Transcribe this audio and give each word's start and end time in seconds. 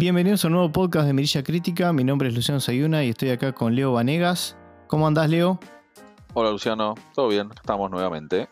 Bienvenidos 0.00 0.42
a 0.42 0.48
un 0.48 0.54
nuevo 0.54 0.72
podcast 0.72 1.06
de 1.06 1.12
Mirilla 1.12 1.42
Crítica. 1.42 1.92
Mi 1.92 2.04
nombre 2.04 2.30
es 2.30 2.34
Luciano 2.34 2.58
Sayuna 2.58 3.04
y 3.04 3.10
estoy 3.10 3.28
acá 3.28 3.52
con 3.52 3.76
Leo 3.76 3.92
Vanegas. 3.92 4.56
¿Cómo 4.86 5.06
andás, 5.06 5.28
Leo? 5.28 5.60
Hola, 6.32 6.50
Luciano. 6.50 6.94
¿Todo 7.14 7.28
bien? 7.28 7.50
Estamos 7.54 7.90
nuevamente. 7.90 8.48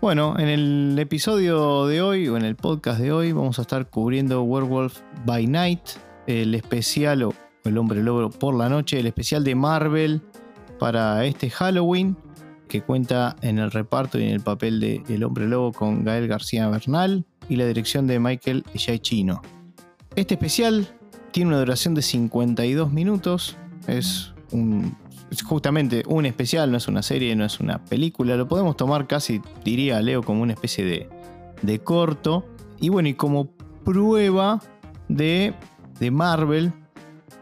Bueno, 0.00 0.36
en 0.36 0.48
el 0.48 0.98
episodio 0.98 1.86
de 1.86 2.02
hoy 2.02 2.26
o 2.26 2.36
en 2.36 2.44
el 2.44 2.56
podcast 2.56 2.98
de 2.98 3.12
hoy 3.12 3.30
vamos 3.30 3.60
a 3.60 3.62
estar 3.62 3.88
cubriendo 3.88 4.42
Werewolf 4.42 4.98
by 5.24 5.46
Night, 5.46 5.90
el 6.26 6.56
especial 6.56 7.22
o 7.22 7.34
el 7.62 7.78
hombre 7.78 8.02
lobo 8.02 8.28
por 8.28 8.56
la 8.56 8.68
noche, 8.68 8.98
el 8.98 9.06
especial 9.06 9.44
de 9.44 9.54
Marvel 9.54 10.20
para 10.80 11.24
este 11.24 11.50
Halloween 11.50 12.16
que 12.68 12.82
cuenta 12.82 13.36
en 13.42 13.60
el 13.60 13.70
reparto 13.70 14.18
y 14.18 14.24
en 14.24 14.30
el 14.30 14.40
papel 14.40 14.80
de 14.80 15.04
El 15.08 15.22
hombre 15.22 15.46
lobo 15.46 15.70
con 15.72 16.02
Gael 16.02 16.26
García 16.26 16.68
Bernal 16.68 17.24
y 17.48 17.54
la 17.54 17.66
dirección 17.66 18.08
de 18.08 18.18
Michael 18.18 18.64
Giacchino. 18.74 19.40
Este 20.16 20.34
especial 20.34 20.88
tiene 21.30 21.48
una 21.48 21.58
duración 21.58 21.94
de 21.94 22.02
52 22.02 22.92
minutos, 22.92 23.56
es 23.86 24.32
un 24.50 24.96
es 25.30 25.42
justamente 25.42 26.02
un 26.06 26.26
especial, 26.26 26.70
no 26.70 26.76
es 26.76 26.88
una 26.88 27.02
serie, 27.02 27.34
no 27.36 27.44
es 27.44 27.60
una 27.60 27.84
película. 27.84 28.36
Lo 28.36 28.48
podemos 28.48 28.76
tomar 28.76 29.06
casi, 29.06 29.40
diría 29.64 30.02
Leo, 30.02 30.22
como 30.22 30.42
una 30.42 30.52
especie 30.52 30.84
de, 30.84 31.08
de 31.62 31.78
corto. 31.78 32.46
Y 32.80 32.88
bueno, 32.88 33.08
y 33.08 33.14
como 33.14 33.48
prueba 33.84 34.60
de, 35.08 35.54
de 36.00 36.10
Marvel, 36.10 36.72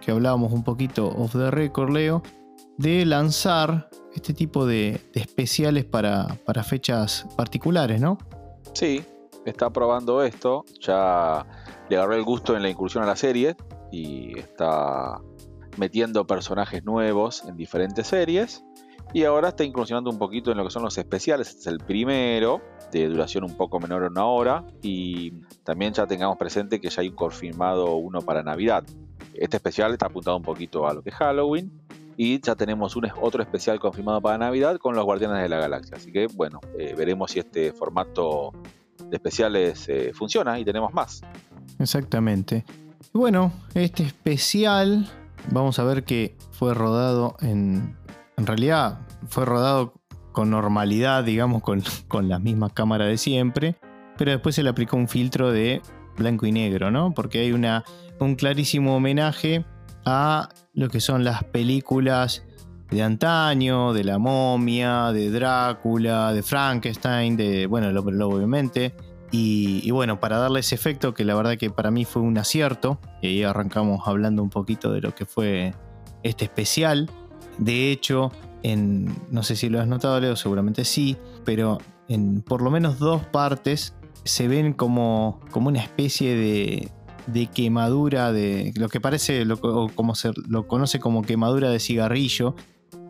que 0.03 0.11
hablábamos 0.11 0.53
un 0.53 0.65
poquito 0.65 1.09
off 1.09 1.33
the 1.33 1.51
record, 1.51 1.91
Leo, 1.91 2.23
de 2.77 3.07
lanzar 3.07 3.89
este 4.15 4.35
tipo 4.35 4.67
de, 4.67 5.01
de 5.15 5.21
especiales 5.21 5.85
para, 5.85 6.27
para 6.45 6.63
fechas 6.65 7.27
particulares, 7.37 8.01
¿no? 8.01 8.19
Sí, 8.75 9.03
está 9.49 9.71
probando 9.71 10.23
esto. 10.23 10.65
Ya 10.81 11.47
le 11.89 11.97
agarré 11.97 12.17
el 12.17 12.25
gusto 12.25 12.57
en 12.57 12.63
la 12.63 12.71
incursión 12.71 13.05
a 13.05 13.07
la 13.07 13.17
serie 13.17 13.57
y 13.91 14.39
está 14.39 15.21
metiendo 15.77 16.27
personajes 16.27 16.85
nuevos 16.85 17.45
en 17.45 17.57
diferentes 17.57 18.07
series. 18.07 18.65
Y 19.15 19.25
ahora 19.25 19.49
está 19.49 19.65
incursionando 19.65 20.11
un 20.11 20.19
poquito 20.19 20.51
en 20.51 20.59
lo 20.59 20.65
que 20.65 20.71
son 20.71 20.83
los 20.83 20.99
especiales. 20.99 21.49
Este 21.49 21.61
es 21.61 21.67
el 21.69 21.79
primero, 21.79 22.61
de 22.93 23.09
duración 23.09 23.45
un 23.45 23.57
poco 23.57 23.81
menor 23.81 24.05
a 24.05 24.09
una 24.09 24.27
hora. 24.27 24.65
Y 24.83 25.33
también 25.65 25.95
ya 25.95 26.07
tengamos 26.07 26.37
presente 26.37 26.81
que 26.81 26.91
ya 26.91 27.01
hay 27.01 27.11
confirmado 27.11 27.95
uno 27.95 28.21
para 28.21 28.43
Navidad. 28.43 28.85
Este 29.33 29.57
especial 29.57 29.93
está 29.93 30.07
apuntado 30.07 30.37
un 30.37 30.43
poquito 30.43 30.87
a 30.87 30.93
lo 30.93 31.03
que 31.03 31.09
es 31.11 31.17
Halloween. 31.17 31.73
Y 32.19 32.41
ya 32.41 32.57
tenemos 32.57 32.97
un, 32.97 33.07
otro 33.23 33.43
especial 33.43 33.79
confirmado 33.79 34.21
para 34.21 34.37
Navidad 34.37 34.79
con 34.79 34.95
los 34.95 35.05
Guardianes 35.05 35.41
de 35.41 35.49
la 35.49 35.59
Galaxia. 35.59 35.97
Así 35.97 36.13
que 36.13 36.27
bueno, 36.27 36.61
eh, 36.77 36.95
veremos 36.99 37.31
si 37.31 37.39
este 37.39 37.73
formato 37.73 38.53
especiales 39.13 39.89
eh, 39.89 40.13
funciona 40.15 40.59
y 40.59 40.65
tenemos 40.65 40.93
más. 40.93 41.23
Exactamente. 41.79 42.65
Bueno, 43.13 43.53
este 43.75 44.03
especial 44.03 45.09
vamos 45.51 45.79
a 45.79 45.85
ver 45.85 46.05
que 46.05 46.37
fue 46.53 46.75
rodado 46.75 47.37
en. 47.41 47.97
En 48.37 48.47
realidad, 48.47 49.01
fue 49.27 49.45
rodado 49.45 49.95
con 50.33 50.51
normalidad, 50.51 51.25
digamos, 51.25 51.63
con, 51.63 51.83
con 52.09 52.29
la 52.29 52.39
misma 52.39 52.71
cámara 52.71 53.07
de 53.07 53.19
siempre. 53.19 53.77
Pero 54.17 54.33
después 54.33 54.55
se 54.55 54.63
le 54.63 54.71
aplicó 54.71 54.97
un 54.97 55.09
filtro 55.09 55.53
de 55.53 55.81
blanco 56.17 56.47
y 56.47 56.53
negro, 56.53 56.91
¿no? 56.91 57.15
Porque 57.15 57.41
hay 57.41 57.53
una, 57.53 57.85
un 58.19 58.35
clarísimo 58.35 58.97
homenaje 58.97 59.65
a 60.05 60.49
lo 60.75 60.89
que 60.89 61.01
son 61.01 61.25
las 61.25 61.45
películas 61.45 62.45
de 62.91 63.03
antaño, 63.03 63.93
de 63.93 64.05
la 64.05 64.19
momia, 64.19 65.13
de 65.13 65.31
Drácula, 65.31 66.33
de 66.33 66.43
Frankenstein, 66.43 67.37
de, 67.37 67.67
bueno, 67.67 67.89
el 67.89 67.97
hombre 67.97 68.17
lobo 68.17 68.37
obviamente. 68.37 68.95
Y, 69.31 69.91
bueno, 69.91 70.21
para 70.21 70.39
darle 70.39 70.61
ese 70.61 70.75
efecto 70.75 71.13
que 71.13 71.25
la 71.25 71.35
verdad 71.35 71.59
que 71.59 71.69
para 71.69 71.91
mí 71.91 72.07
fue 72.07 72.23
un 72.23 72.39
acierto, 72.39 72.99
y 73.21 73.27
ahí 73.27 73.43
arrancamos 73.43 74.09
hablando 74.09 74.43
un 74.43 74.49
poquito 74.49 74.91
de 74.91 75.03
lo 75.03 75.15
que 75.15 75.27
fue 75.27 75.75
este 76.23 76.47
especial. 76.47 77.11
De 77.59 77.93
hecho, 77.93 78.33
en, 78.63 79.15
no 79.31 79.43
sé 79.43 79.55
si 79.55 79.69
lo 79.69 79.81
has 79.81 79.87
notado 79.87 80.19
Leo, 80.19 80.35
seguramente 80.35 80.85
sí, 80.85 81.17
pero 81.45 81.79
en 82.09 82.41
por 82.41 82.63
lo 82.63 82.71
menos 82.71 82.99
dos 82.99 83.23
partes 83.27 83.95
se 84.25 84.49
ven 84.49 84.73
como, 84.73 85.41
como 85.51 85.69
una 85.69 85.81
especie 85.81 86.35
de, 86.35 86.89
de 87.27 87.47
quemadura 87.49 88.33
de 88.33 88.73
lo 88.77 88.89
que 88.89 89.01
parece, 89.01 89.45
lo, 89.45 89.57
o 89.57 89.89
como 89.95 90.15
se 90.15 90.33
lo 90.49 90.67
conoce 90.67 91.01
como 91.01 91.23
quemadura 91.23 91.69
de 91.69 91.81
cigarrillo, 91.81 92.55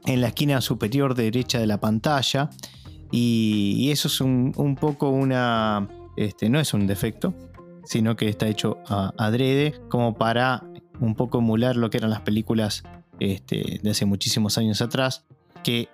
en 0.06 0.20
la 0.20 0.28
esquina 0.28 0.60
superior 0.60 1.14
derecha 1.14 1.58
de 1.58 1.66
la 1.66 1.80
pantalla. 1.80 2.50
Y, 3.10 3.90
eso 3.90 4.08
es 4.08 4.20
un, 4.20 4.52
un 4.56 4.76
poco 4.76 5.08
una, 5.08 5.88
este, 6.16 6.48
no 6.48 6.60
es 6.60 6.74
un 6.74 6.86
defecto, 6.86 7.34
sino 7.84 8.16
que 8.16 8.28
está 8.28 8.48
hecho 8.48 8.78
a, 8.86 9.12
adrede 9.16 9.80
como 9.88 10.14
para 10.14 10.62
un 11.00 11.14
poco 11.14 11.38
emular 11.38 11.76
lo 11.76 11.90
que 11.90 11.98
eran 11.98 12.10
las 12.10 12.20
películas 12.20 12.82
este, 13.20 13.80
de 13.82 13.90
hace 13.90 14.04
muchísimos 14.04 14.58
años 14.58 14.82
atrás, 14.82 15.24
que 15.64 15.88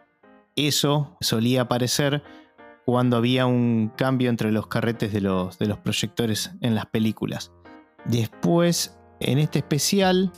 eso 0.56 1.16
solía 1.20 1.62
aparecer 1.62 2.22
cuando 2.84 3.16
había 3.16 3.46
un 3.46 3.90
cambio 3.96 4.28
entre 4.28 4.52
los 4.52 4.66
carretes 4.66 5.12
de 5.12 5.20
los, 5.20 5.58
de 5.58 5.66
los 5.66 5.78
proyectores 5.78 6.52
en 6.60 6.74
las 6.74 6.86
películas. 6.86 7.52
Después, 8.04 8.96
en 9.20 9.38
este 9.38 9.60
especial, 9.60 10.32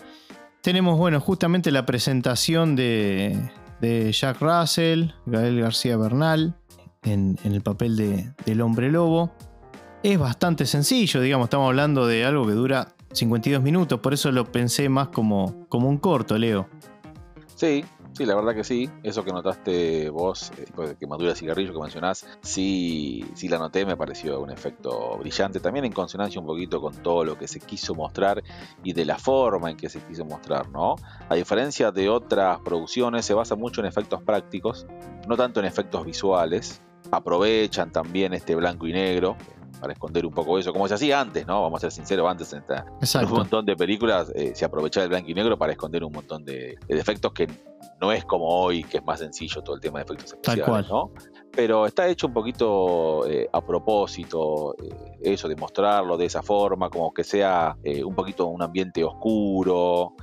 tenemos, 0.66 0.99
bueno, 0.99 1.21
justamente 1.21 1.71
la 1.71 1.87
presentación 1.87 2.75
de, 2.75 3.38
de 3.81 4.10
Jack 4.10 4.41
Russell, 4.41 5.10
Gael 5.25 5.60
García 5.60 5.97
Bernal, 5.97 6.56
en, 7.04 7.38
el 7.44 7.60
papel 7.60 7.97
de, 7.97 8.32
del 8.44 8.60
hombre 8.62 8.91
lobo. 8.91 9.31
Es 10.03 10.19
bastante 10.19 10.66
sencillo, 10.66 11.21
digamos, 11.21 11.47
estamos 11.47 11.69
hablando 11.69 12.09
de 12.09 12.25
algo 12.25 12.44
que 12.49 12.55
dura 12.55 12.88
52 13.12 13.62
minutos, 13.62 14.00
por 14.00 14.12
eso 14.12 14.32
lo 14.32 14.50
pensé 14.50 14.88
más 14.88 15.06
como, 15.06 15.69
como 15.69 15.88
un 15.88 15.99
corto, 15.99 16.37
Leo. 16.37 16.69
Sí, 17.55 17.84
sí, 18.16 18.25
la 18.25 18.34
verdad 18.34 18.54
que 18.54 18.65
sí. 18.65 18.88
Eso 19.03 19.25
que 19.25 19.32
notaste 19.32 20.09
vos, 20.10 20.50
el 20.59 20.65
tipo 20.65 20.87
de 20.87 20.97
quemadura 20.97 21.31
de 21.31 21.37
cigarrillo 21.37 21.72
que 21.72 21.81
mencionás, 21.81 22.27
sí, 22.43 23.25
sí 23.34 23.49
la 23.49 23.59
noté, 23.59 23.84
me 23.84 23.97
pareció 23.97 24.41
un 24.41 24.50
efecto 24.50 25.16
brillante. 25.19 25.60
También 25.60 25.84
en 25.84 25.93
consonancia 25.93 26.41
un 26.41 26.47
poquito 26.47 26.81
con 26.81 26.94
todo 27.03 27.25
lo 27.25 27.38
que 27.38 27.47
se 27.47 27.60
quiso 27.60 27.94
mostrar 27.94 28.43
y 28.82 28.93
de 28.93 29.05
la 29.05 29.19
forma 29.19 29.71
en 29.71 29.76
que 29.76 29.88
se 29.88 30.00
quiso 30.00 30.25
mostrar, 30.25 30.69
¿no? 30.71 30.97
A 31.28 31.34
diferencia 31.34 31.93
de 31.93 32.09
otras 32.09 32.60
producciones, 32.60 33.25
se 33.25 33.34
basa 33.34 33.55
mucho 33.56 33.81
en 33.81 33.87
efectos 33.87 34.22
prácticos, 34.22 34.87
no 35.28 35.37
tanto 35.37 35.60
en 35.60 35.66
efectos 35.66 36.05
visuales. 36.05 36.82
Aprovechan 37.10 37.93
también 37.93 38.32
este 38.32 38.55
blanco 38.56 38.87
y 38.87 38.93
negro, 38.93 39.37
para 39.81 39.93
esconder 39.93 40.26
un 40.26 40.32
poco 40.32 40.59
eso, 40.59 40.72
como 40.72 40.88
se 40.88 40.94
hacía 40.94 41.21
antes, 41.21 41.47
¿no? 41.47 41.62
Vamos 41.62 41.78
a 41.78 41.81
ser 41.82 41.93
sinceros, 41.93 42.28
antes 42.28 42.53
en, 42.53 42.60
esta, 42.60 42.84
en 43.21 43.26
un 43.26 43.32
montón 43.32 43.65
de 43.66 43.76
películas 43.76 44.32
eh, 44.34 44.53
se 44.55 44.65
aprovechaba 44.65 45.05
el 45.05 45.10
blanco 45.10 45.31
y 45.31 45.34
negro 45.34 45.59
para 45.59 45.72
esconder 45.72 46.05
un 46.05 46.12
montón 46.12 46.44
de, 46.44 46.76
de, 46.87 46.94
defectos 46.94 47.32
que 47.32 47.49
no 48.01 48.12
es 48.12 48.25
como 48.25 48.47
hoy, 48.47 48.84
que 48.84 48.99
es 48.99 49.05
más 49.05 49.21
sencillo 49.21 49.62
todo 49.62 49.77
el 49.77 49.81
tema 49.81 49.99
de 49.99 50.05
efectos 50.05 50.33
especiales, 50.33 50.65
Tal 50.65 50.87
cual. 50.87 50.87
¿no? 50.89 51.11
Pero 51.51 51.87
está 51.87 52.07
hecho 52.09 52.27
un 52.27 52.34
poquito 52.34 53.27
eh, 53.27 53.49
a 53.51 53.65
propósito, 53.65 54.76
eh, 54.82 55.19
eso, 55.23 55.49
de 55.49 55.56
mostrarlo 55.56 56.17
de 56.17 56.26
esa 56.26 56.43
forma, 56.43 56.91
como 56.91 57.12
que 57.12 57.25
sea 57.25 57.76
eh, 57.82 58.05
un 58.05 58.15
poquito 58.15 58.47
un 58.47 58.62
ambiente 58.62 59.03
oscuro, 59.03 60.15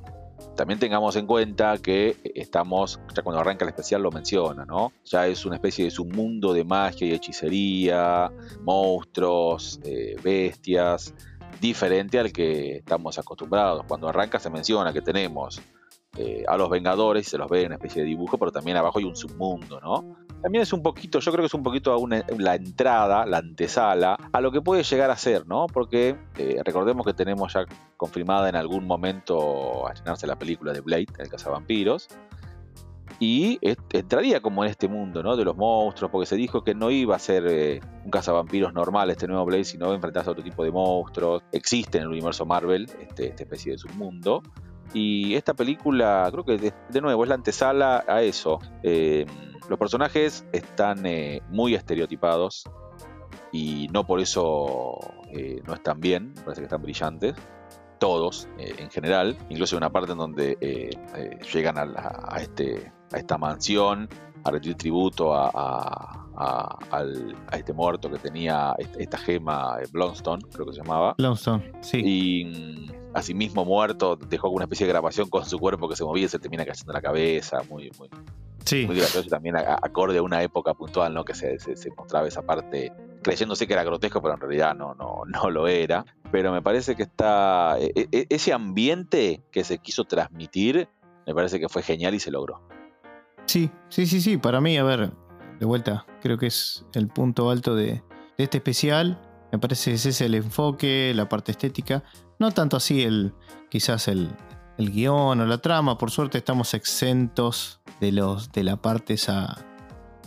también 0.56 0.80
tengamos 0.80 1.16
en 1.16 1.26
cuenta 1.26 1.78
que 1.80 2.18
estamos, 2.36 3.00
ya 3.16 3.24
cuando 3.24 3.40
arranca 3.40 3.66
el 3.66 3.70
especial 3.70 4.04
lo 4.04 4.12
menciona, 4.12 4.66
¿no? 4.66 4.92
Ya 5.06 5.26
es 5.26 5.46
una 5.46 5.56
especie 5.56 5.86
de 5.86 5.92
submundo 5.92 6.54
de 6.54 6.64
magia 6.64 7.08
y 7.08 7.14
hechicería, 7.14 8.32
monstruos, 8.62 9.80
bestias, 10.22 11.16
diferente 11.60 12.20
al 12.20 12.32
que 12.32 12.78
estamos 12.78 13.18
acostumbrados. 13.18 13.86
Cuando 13.88 14.10
arranca 14.10 14.38
se 14.38 14.50
menciona 14.50 14.94
que 14.94 15.02
tenemos 15.02 15.62
eh, 16.18 16.44
a 16.48 16.58
los 16.58 16.70
Vengadores, 16.70 17.28
se 17.28 17.38
los 17.38 17.50
ve 17.50 17.62
en 17.62 17.68
una 17.68 17.76
especie 17.76 18.04
de 18.04 18.08
dibujo, 18.08 18.38
pero 18.38 18.52
también 18.52 18.78
abajo 18.78 19.00
hay 19.00 19.06
un 19.06 19.16
submundo, 19.16 19.80
¿no? 19.80 20.16
También 20.42 20.62
es 20.62 20.72
un 20.72 20.84
poquito, 20.84 21.20
yo 21.20 21.32
creo 21.32 21.42
que 21.42 21.48
es 21.48 21.54
un 21.54 21.64
poquito 21.64 21.98
una, 21.98 22.24
la 22.38 22.56
entrada, 22.56 23.26
la 23.26 23.38
antesala, 23.38 24.18
a 24.32 24.42
lo 24.42 24.52
que 24.52 24.62
puede 24.62 24.84
llegar 24.84 25.10
a 25.10 25.18
ser, 25.18 25.48
¿no? 25.48 25.68
Porque 25.68 26.16
eh, 26.38 26.62
recordemos 26.64 27.06
que 27.06 27.14
tenemos 27.14 27.54
ya 27.54 27.66
confirmada 27.98 28.50
en 28.50 28.56
algún 28.56 28.86
momento 28.86 29.88
a 29.88 29.94
estrenarse 29.94 30.28
la 30.28 30.38
película 30.38 30.72
de 30.72 30.82
Blade, 30.82 31.08
el 31.18 31.30
cazavampiros, 31.30 32.10
y 33.20 33.60
entraría 33.62 34.42
como 34.42 34.64
en 34.64 34.70
este 34.70 34.88
mundo, 34.88 35.24
¿no? 35.24 35.36
De 35.36 35.46
los 35.46 35.56
monstruos, 35.56 36.12
porque 36.12 36.26
se 36.26 36.36
dijo 36.36 36.64
que 36.64 36.76
no 36.76 36.92
iba 36.92 37.16
a 37.16 37.20
ser 37.20 37.46
eh, 37.48 37.80
un 38.04 38.12
cazavampiros 38.12 38.74
normal 38.74 39.10
este 39.10 39.28
nuevo 39.28 39.46
Blade, 39.46 39.64
sino 39.64 39.94
enfrentarse 39.94 40.30
a 40.30 40.34
otro 40.34 40.44
tipo 40.44 40.64
de 40.64 40.72
monstruos. 40.72 41.42
Existe 41.52 41.98
en 41.98 42.04
el 42.04 42.10
universo 42.10 42.46
Marvel 42.46 42.88
este, 43.00 43.28
esta 43.30 43.44
especie 43.44 43.72
de 43.72 43.78
submundo. 43.78 44.44
Y 44.94 45.36
esta 45.36 45.54
película, 45.54 46.28
creo 46.32 46.46
que 46.46 46.74
de, 46.90 47.02
nuevo 47.02 47.24
es 47.24 47.30
la 47.30 47.36
antesala 47.36 48.04
a 48.08 48.22
eso. 48.22 48.60
Eh, 48.84 49.26
los 49.70 49.80
personajes 49.80 50.46
están 50.52 51.06
eh, 51.06 51.42
muy 51.50 51.76
estereotipados 51.76 52.64
y 53.52 53.88
no 53.94 54.06
por 54.06 54.20
eso 54.20 55.00
eh, 55.32 55.62
no 55.66 55.74
están 55.74 56.00
bien, 56.00 56.34
parece 56.44 56.62
que 56.62 56.66
están 56.66 56.82
brillantes. 56.82 57.36
Todos, 58.00 58.50
eh, 58.58 58.76
en 58.80 58.90
general, 58.92 59.38
incluso 59.50 59.76
hay 59.76 59.78
una 59.78 59.92
parte 59.92 60.12
en 60.12 60.18
donde 60.18 60.58
llegan 61.54 61.78
a, 61.78 61.86
la, 61.86 62.28
a, 62.30 62.42
este, 62.42 62.92
a 63.14 63.18
esta 63.18 63.38
mansión 63.38 64.10
a 64.44 64.52
rendir 64.52 64.76
tributo 64.76 65.34
a, 65.34 66.24
a, 66.36 67.06
este 67.54 67.74
muerto 67.74 68.10
que 68.10 68.18
tenía 68.18 68.76
esta 68.98 69.18
gema 69.18 69.78
Blonstone, 69.92 70.44
creo 70.52 70.66
que 70.66 70.74
se 70.74 70.80
llamaba. 70.80 71.16
Blonstone, 71.18 71.72
sí. 71.82 72.02
Y 72.04 72.46
mm, 72.46 72.92
asimismo 73.14 73.66
muerto 73.66 74.16
dejó 74.16 74.50
una 74.50 74.66
especie 74.66 74.86
de 74.86 74.94
grabación 74.94 75.30
con 75.30 75.46
su 75.46 75.60
cuerpo 75.60 75.88
que 75.88 75.96
se 75.96 76.04
movía 76.04 76.26
y 76.26 76.30
se 76.30 76.40
termina 76.40 76.66
cayendo 76.66 76.94
la 76.94 77.02
cabeza, 77.02 77.62
muy, 77.70 77.92
muy, 77.98 78.10
sí. 78.66 78.86
muy 78.86 78.98
gracioso 78.98 79.30
también 79.30 79.56
acorde 79.58 80.18
a 80.18 80.24
una 80.24 80.42
época 80.42 80.74
puntual, 80.74 81.14
¿no? 81.14 81.24
Que 81.24 81.36
se, 81.36 81.60
se, 81.60 81.92
mostraba 81.92 82.28
esa 82.28 82.42
parte 82.42 82.92
creyéndose 83.22 83.68
que 83.68 83.74
era 83.74 83.84
grotesco, 83.84 84.22
pero 84.22 84.34
en 84.34 84.42
realidad 84.42 84.76
no, 84.76 84.96
no, 84.96 85.22
no 85.26 85.50
lo 85.50 85.68
era. 85.68 86.06
Pero 86.32 86.52
me 86.52 86.62
parece 86.62 86.96
que 86.96 87.04
está. 87.04 87.78
E, 87.80 88.08
e, 88.12 88.26
ese 88.30 88.54
ambiente 88.54 89.44
que 89.52 89.64
se 89.64 89.78
quiso 89.78 90.04
transmitir, 90.04 90.90
me 91.28 91.34
parece 91.34 91.60
que 91.60 91.70
fue 91.70 91.84
genial 91.84 92.16
y 92.16 92.20
se 92.20 92.32
logró. 92.32 92.62
Sí, 93.46 93.70
sí, 93.90 94.06
sí, 94.06 94.22
sí. 94.22 94.38
Para 94.38 94.62
mí, 94.62 94.78
a 94.78 94.84
ver, 94.84 95.12
de 95.60 95.66
vuelta, 95.66 96.06
creo 96.22 96.38
que 96.38 96.48
es 96.48 96.86
el 96.94 97.08
punto 97.08 97.50
alto 97.50 97.76
de, 97.76 98.04
este 98.38 98.58
especial. 98.58 99.22
Me 99.52 99.60
parece 99.60 99.92
que 99.92 99.96
ese 99.96 100.10
es 100.10 100.22
el 100.22 100.36
enfoque, 100.36 101.14
la 101.16 101.30
parte 101.30 101.52
estética. 101.52 102.04
No 102.40 102.52
tanto 102.52 102.78
así 102.78 103.04
el, 103.04 103.34
quizás 103.70 104.08
el, 104.08 104.30
el 104.78 104.92
guion 104.92 105.40
o 105.40 105.46
la 105.46 105.58
trama. 105.60 105.98
Por 105.98 106.12
suerte 106.12 106.40
estamos 106.40 106.74
exentos 106.74 107.80
de, 108.00 108.12
los, 108.12 108.52
de 108.52 108.64
la 108.64 108.78
parte 108.78 109.14
esa 109.14 109.64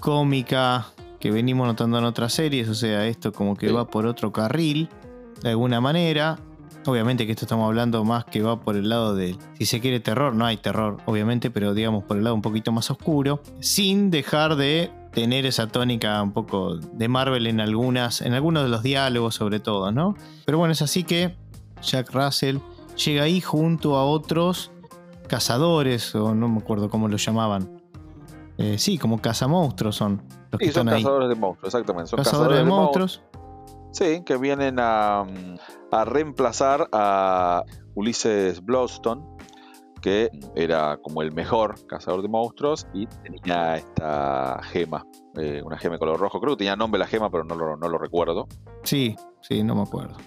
cómica 0.00 0.86
que 1.18 1.30
venimos 1.30 1.66
notando 1.66 1.98
en 1.98 2.04
otras 2.04 2.32
series. 2.32 2.68
O 2.68 2.74
sea, 2.74 3.06
esto 3.06 3.32
como 3.32 3.56
que 3.56 3.72
va 3.72 3.88
por 3.88 4.06
otro 4.06 4.32
carril, 4.32 4.88
de 5.42 5.50
alguna 5.50 5.80
manera. 5.80 6.38
Obviamente 6.88 7.26
que 7.26 7.32
esto 7.32 7.44
estamos 7.44 7.66
hablando 7.66 8.04
más 8.04 8.24
que 8.24 8.42
va 8.42 8.60
por 8.60 8.76
el 8.76 8.88
lado 8.88 9.14
de, 9.14 9.36
si 9.58 9.66
se 9.66 9.80
quiere 9.80 10.00
terror, 10.00 10.34
no 10.34 10.46
hay 10.46 10.56
terror, 10.56 10.98
obviamente, 11.06 11.50
pero 11.50 11.74
digamos 11.74 12.04
por 12.04 12.16
el 12.16 12.24
lado 12.24 12.34
un 12.34 12.42
poquito 12.42 12.72
más 12.72 12.90
oscuro, 12.90 13.40
sin 13.60 14.10
dejar 14.10 14.56
de 14.56 14.90
tener 15.12 15.46
esa 15.46 15.66
tónica 15.66 16.22
un 16.22 16.32
poco 16.32 16.76
de 16.76 17.08
Marvel 17.08 17.46
en 17.46 17.60
algunas, 17.60 18.20
en 18.20 18.34
algunos 18.34 18.62
de 18.62 18.68
los 18.68 18.82
diálogos 18.82 19.34
sobre 19.34 19.60
todo, 19.60 19.90
¿no? 19.90 20.14
Pero 20.44 20.58
bueno, 20.58 20.72
es 20.72 20.82
así 20.82 21.04
que 21.04 21.34
Jack 21.82 22.12
Russell 22.12 22.58
llega 23.02 23.22
ahí 23.24 23.40
junto 23.40 23.96
a 23.96 24.04
otros 24.04 24.70
cazadores, 25.26 26.14
o 26.14 26.34
no 26.34 26.48
me 26.48 26.58
acuerdo 26.58 26.90
cómo 26.90 27.08
lo 27.08 27.16
llamaban. 27.16 27.82
Eh, 28.58 28.78
sí, 28.78 28.98
como 28.98 29.20
cazamonstruos 29.20 29.96
son 29.96 30.22
los 30.50 30.58
que 30.58 30.72
son 30.72 30.86
cazadores 30.86 31.28
de 31.28 31.34
monstruos, 31.34 31.74
exactamente. 31.74 32.10
Son 32.10 32.18
cazadores, 32.18 32.58
de, 32.58 32.64
monstruos. 32.64 33.22
Sí, 33.96 34.22
que 34.26 34.36
vienen 34.36 34.76
a, 34.78 35.24
a 35.90 36.04
reemplazar 36.04 36.86
a 36.92 37.64
Ulises 37.94 38.62
Blowstone, 38.62 39.24
que 40.02 40.28
era 40.54 40.98
como 40.98 41.22
el 41.22 41.32
mejor 41.32 41.86
cazador 41.86 42.20
de 42.20 42.28
monstruos 42.28 42.86
y 42.92 43.06
tenía 43.06 43.76
esta 43.78 44.60
gema, 44.64 45.06
eh, 45.38 45.62
una 45.64 45.78
gema 45.78 45.94
de 45.94 45.98
color 45.98 46.20
rojo. 46.20 46.38
Creo 46.42 46.56
que 46.56 46.58
tenía 46.58 46.76
nombre 46.76 46.98
la 46.98 47.06
gema, 47.06 47.30
pero 47.30 47.44
no 47.44 47.54
lo, 47.54 47.78
no 47.78 47.88
lo 47.88 47.96
recuerdo. 47.96 48.46
Sí, 48.82 49.16
sí, 49.40 49.62
no 49.62 49.74
me 49.74 49.82
acuerdo. 49.84 50.18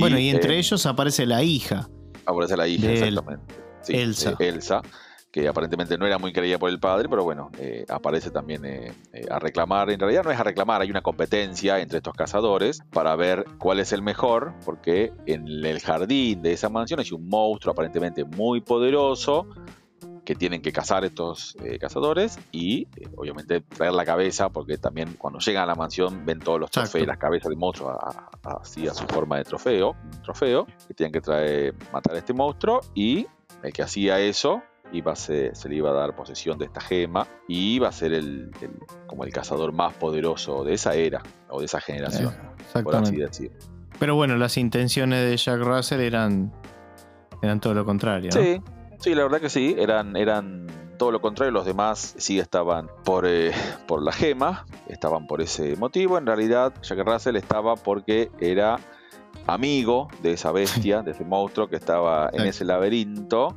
bueno, 0.00 0.18
y 0.18 0.30
entre 0.30 0.56
eh, 0.56 0.58
ellos 0.58 0.84
aparece 0.84 1.24
la 1.24 1.44
hija. 1.44 1.88
Aparece 2.26 2.56
la 2.56 2.66
hija, 2.66 2.90
exactamente. 2.90 3.54
Elsa. 3.86 4.30
Eh, 4.32 4.48
Elsa 4.48 4.82
que 5.32 5.48
aparentemente 5.48 5.96
no 5.96 6.06
era 6.06 6.18
muy 6.18 6.30
querida 6.30 6.58
por 6.58 6.68
el 6.68 6.78
padre, 6.78 7.08
pero 7.08 7.24
bueno, 7.24 7.50
eh, 7.58 7.86
aparece 7.88 8.30
también 8.30 8.66
eh, 8.66 8.92
eh, 9.14 9.26
a 9.30 9.38
reclamar. 9.38 9.88
En 9.88 9.98
realidad 9.98 10.24
no 10.24 10.30
es 10.30 10.38
a 10.38 10.44
reclamar, 10.44 10.82
hay 10.82 10.90
una 10.90 11.00
competencia 11.00 11.80
entre 11.80 11.98
estos 11.98 12.12
cazadores 12.12 12.82
para 12.92 13.16
ver 13.16 13.46
cuál 13.58 13.80
es 13.80 13.94
el 13.94 14.02
mejor, 14.02 14.52
porque 14.62 15.10
en 15.24 15.48
el 15.48 15.80
jardín 15.80 16.42
de 16.42 16.52
esa 16.52 16.68
mansión 16.68 17.00
hay 17.00 17.10
un 17.12 17.26
monstruo 17.28 17.72
aparentemente 17.72 18.24
muy 18.24 18.60
poderoso 18.60 19.48
que 20.22 20.34
tienen 20.34 20.60
que 20.60 20.70
cazar 20.70 21.04
estos 21.04 21.56
cazadores 21.80 22.38
y 22.52 22.86
obviamente 23.16 23.60
traer 23.60 23.92
la 23.92 24.04
cabeza, 24.04 24.50
porque 24.50 24.78
también 24.78 25.14
cuando 25.14 25.40
llegan 25.40 25.64
a 25.64 25.66
la 25.66 25.74
mansión 25.74 26.24
ven 26.24 26.38
todos 26.38 26.60
los 26.60 26.70
trofeos, 26.70 27.08
las 27.08 27.18
cabezas 27.18 27.48
del 27.48 27.58
monstruo 27.58 27.98
así 28.44 28.86
a, 28.86 28.94
su 28.94 29.04
forma 29.06 29.38
de 29.38 29.44
trofeo, 29.44 29.96
trofeo, 30.22 30.66
que 30.86 30.94
tienen 30.94 31.12
que 31.12 31.22
traer, 31.22 31.74
matar 31.92 32.14
a 32.14 32.18
este 32.18 32.34
monstruo 32.34 32.82
y 32.94 33.26
el 33.64 33.72
que 33.72 33.82
hacía 33.82 34.20
eso 34.20 34.62
iba 34.92 35.16
se, 35.16 35.54
se, 35.54 35.68
le 35.68 35.76
iba 35.76 35.90
a 35.90 35.92
dar 35.92 36.14
posesión 36.14 36.58
de 36.58 36.66
esta 36.66 36.80
gema 36.80 37.26
y 37.48 37.74
iba 37.74 37.88
a 37.88 37.92
ser 37.92 38.12
el, 38.12 38.50
como 39.06 39.24
el 39.24 39.32
cazador 39.32 39.72
más 39.72 39.94
poderoso 39.94 40.64
de 40.64 40.74
esa 40.74 40.94
era 40.94 41.22
o 41.48 41.60
de 41.60 41.66
esa 41.66 41.80
generación, 41.80 42.34
eh, 42.74 42.82
por 42.82 42.96
así 42.96 43.16
decir. 43.16 43.52
Pero 43.98 44.14
bueno, 44.14 44.36
las 44.36 44.56
intenciones 44.56 45.28
de 45.28 45.36
Jack 45.36 45.60
Russell 45.60 46.00
eran, 46.00 46.52
eran 47.42 47.60
todo 47.60 47.74
lo 47.74 47.84
contrario. 47.84 48.32
Sí, 48.32 48.60
sí, 48.98 49.14
la 49.14 49.22
verdad 49.24 49.40
que 49.40 49.50
sí, 49.50 49.76
eran, 49.78 50.16
eran 50.16 50.66
todo 50.98 51.10
lo 51.10 51.20
contrario, 51.20 51.52
los 51.52 51.66
demás 51.66 52.14
sí 52.18 52.38
estaban 52.38 52.88
por, 53.04 53.26
eh, 53.26 53.52
por 53.86 54.02
la 54.02 54.12
gema, 54.12 54.66
estaban 54.88 55.26
por 55.26 55.40
ese 55.40 55.76
motivo, 55.76 56.18
en 56.18 56.26
realidad 56.26 56.72
Jack 56.82 56.98
Russell 57.06 57.36
estaba 57.36 57.76
porque 57.76 58.30
era 58.40 58.78
amigo 59.46 60.08
de 60.22 60.32
esa 60.32 60.52
bestia, 60.52 61.02
de 61.02 61.12
ese 61.12 61.24
monstruo 61.24 61.68
que 61.68 61.76
estaba 61.76 62.30
en 62.32 62.42
ese 62.46 62.64
laberinto 62.64 63.56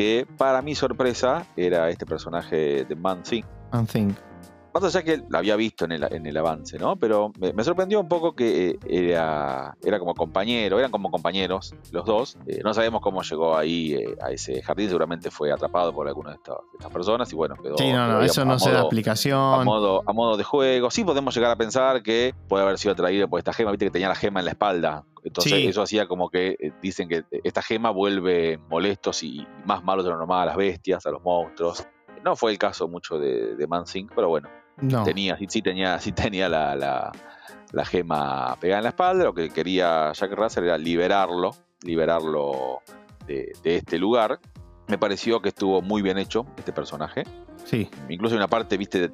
que 0.00 0.26
para 0.38 0.62
mi 0.62 0.74
sorpresa 0.74 1.44
era 1.58 1.90
este 1.90 2.06
personaje 2.06 2.86
de 2.86 2.96
Man 2.96 3.22
Thing. 3.22 3.42
Man 3.70 3.86
Thing. 3.86 4.14
Más 4.72 4.82
allá 4.82 5.02
que 5.02 5.22
la 5.28 5.40
había 5.40 5.56
visto 5.56 5.84
en 5.84 5.92
el, 5.92 6.04
en 6.10 6.24
el 6.24 6.34
avance, 6.38 6.78
¿no? 6.78 6.96
Pero 6.96 7.32
me, 7.38 7.62
sorprendió 7.62 8.00
un 8.00 8.08
poco 8.08 8.34
que 8.34 8.70
eh, 8.70 8.78
era, 8.88 9.76
era 9.84 9.98
como 9.98 10.14
compañero, 10.14 10.78
eran 10.78 10.90
como 10.90 11.10
compañeros 11.10 11.74
los 11.92 12.06
dos. 12.06 12.38
Eh, 12.46 12.62
no 12.64 12.72
sabemos 12.72 13.02
cómo 13.02 13.20
llegó 13.20 13.58
ahí 13.58 13.92
eh, 13.92 14.16
a 14.22 14.30
ese 14.30 14.62
jardín, 14.62 14.86
seguramente 14.86 15.30
fue 15.30 15.52
atrapado 15.52 15.92
por 15.92 16.08
alguna 16.08 16.30
de 16.30 16.36
estas, 16.36 16.56
personas 16.90 17.30
y 17.30 17.36
bueno, 17.36 17.56
quedó. 17.56 17.76
Sí, 17.76 17.92
no, 17.92 18.06
no, 18.06 18.22
eso 18.22 18.42
no 18.46 18.58
se 18.58 18.72
da 18.72 18.80
explicación. 18.80 19.38
A 19.38 19.64
modo, 19.64 20.02
a 20.06 20.12
modo 20.14 20.38
de 20.38 20.44
juego. 20.44 20.90
Sí, 20.90 21.04
podemos 21.04 21.34
llegar 21.34 21.50
a 21.50 21.56
pensar 21.56 22.02
que 22.02 22.34
puede 22.48 22.64
haber 22.64 22.78
sido 22.78 22.92
atraído 22.92 23.28
por 23.28 23.38
esta 23.38 23.52
gema, 23.52 23.70
viste 23.70 23.84
que 23.84 23.90
tenía 23.90 24.08
la 24.08 24.14
gema 24.14 24.40
en 24.40 24.46
la 24.46 24.52
espalda. 24.52 25.04
Entonces 25.22 25.66
eso 25.66 25.82
hacía 25.82 26.06
como 26.06 26.30
que 26.30 26.72
dicen 26.82 27.08
que 27.08 27.24
esta 27.44 27.62
gema 27.62 27.90
vuelve 27.90 28.58
molestos 28.68 29.22
y 29.22 29.46
más 29.64 29.84
malos 29.84 30.04
de 30.04 30.10
lo 30.10 30.16
normal 30.16 30.42
a 30.42 30.46
las 30.46 30.56
bestias, 30.56 31.04
a 31.06 31.10
los 31.10 31.22
monstruos. 31.22 31.86
No 32.24 32.36
fue 32.36 32.52
el 32.52 32.58
caso 32.58 32.88
mucho 32.88 33.18
de, 33.18 33.56
de 33.56 33.66
Mansing, 33.66 34.08
pero 34.14 34.28
bueno, 34.28 34.48
Tenía, 35.04 35.36
sí, 35.48 35.62
tenía, 35.62 35.98
sí 35.98 36.12
tenía 36.12 36.48
la, 36.48 37.12
la, 37.72 37.84
gema 37.84 38.56
pegada 38.60 38.78
en 38.78 38.84
la 38.84 38.90
espalda. 38.90 39.24
Lo 39.24 39.34
que 39.34 39.50
quería 39.50 40.12
Jack 40.12 40.32
Russell 40.32 40.64
era 40.64 40.78
liberarlo, 40.78 41.50
liberarlo 41.82 42.80
de, 43.26 43.52
este 43.64 43.98
lugar. 43.98 44.40
Me 44.88 44.98
pareció 44.98 45.40
que 45.40 45.50
estuvo 45.50 45.82
muy 45.82 46.02
bien 46.02 46.18
hecho 46.18 46.46
este 46.56 46.72
personaje. 46.72 47.24
Sí. 47.64 47.88
Incluso 48.08 48.34
hay 48.34 48.38
una 48.38 48.48
parte, 48.48 48.76
viste, 48.76 49.00
de 49.08 49.12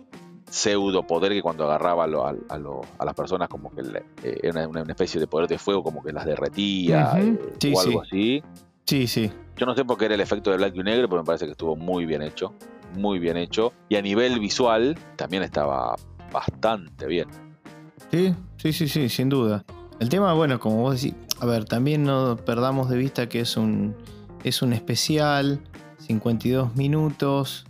pseudo 0.48 1.06
poder 1.06 1.32
que 1.32 1.42
cuando 1.42 1.64
agarraba 1.64 2.04
a, 2.04 2.34
a, 2.48 3.04
las 3.04 3.14
personas 3.14 3.48
como 3.48 3.74
que 3.74 3.82
eh, 4.22 4.38
era 4.42 4.68
una, 4.68 4.82
especie 4.82 5.20
de 5.20 5.26
poder 5.26 5.48
de 5.48 5.58
fuego 5.58 5.82
como 5.82 6.02
que 6.02 6.12
las 6.12 6.24
derretía 6.24 7.12
eh, 7.18 7.74
o 7.74 7.80
algo 7.80 8.02
así. 8.02 8.42
Sí, 8.84 9.06
sí. 9.06 9.30
Yo 9.56 9.66
no 9.66 9.74
sé 9.74 9.84
por 9.84 9.98
qué 9.98 10.04
era 10.04 10.14
el 10.14 10.20
efecto 10.20 10.50
de 10.50 10.58
blanco 10.58 10.80
y 10.80 10.84
negro, 10.84 11.08
pero 11.08 11.22
me 11.22 11.26
parece 11.26 11.46
que 11.46 11.52
estuvo 11.52 11.74
muy 11.74 12.06
bien 12.06 12.22
hecho 12.22 12.52
muy 12.94 13.18
bien 13.18 13.36
hecho. 13.36 13.72
Y 13.88 13.96
a 13.96 14.02
nivel 14.02 14.38
visual 14.40 14.98
también 15.16 15.42
estaba 15.42 15.96
bastante 16.32 17.06
bien. 17.06 17.28
Sí, 18.10 18.34
sí, 18.56 18.72
sí, 18.72 18.88
sí, 18.88 19.08
sin 19.08 19.28
duda. 19.28 19.64
El 20.00 20.08
tema, 20.08 20.32
bueno, 20.34 20.58
como 20.58 20.82
vos 20.82 21.00
decís, 21.00 21.16
a 21.40 21.46
ver, 21.46 21.64
también 21.64 22.04
no 22.04 22.36
perdamos 22.36 22.88
de 22.90 22.96
vista 22.96 23.28
que 23.28 23.40
es 23.40 23.56
un, 23.56 23.94
es 24.44 24.62
un 24.62 24.72
especial, 24.72 25.60
52 25.98 26.76
minutos. 26.76 27.65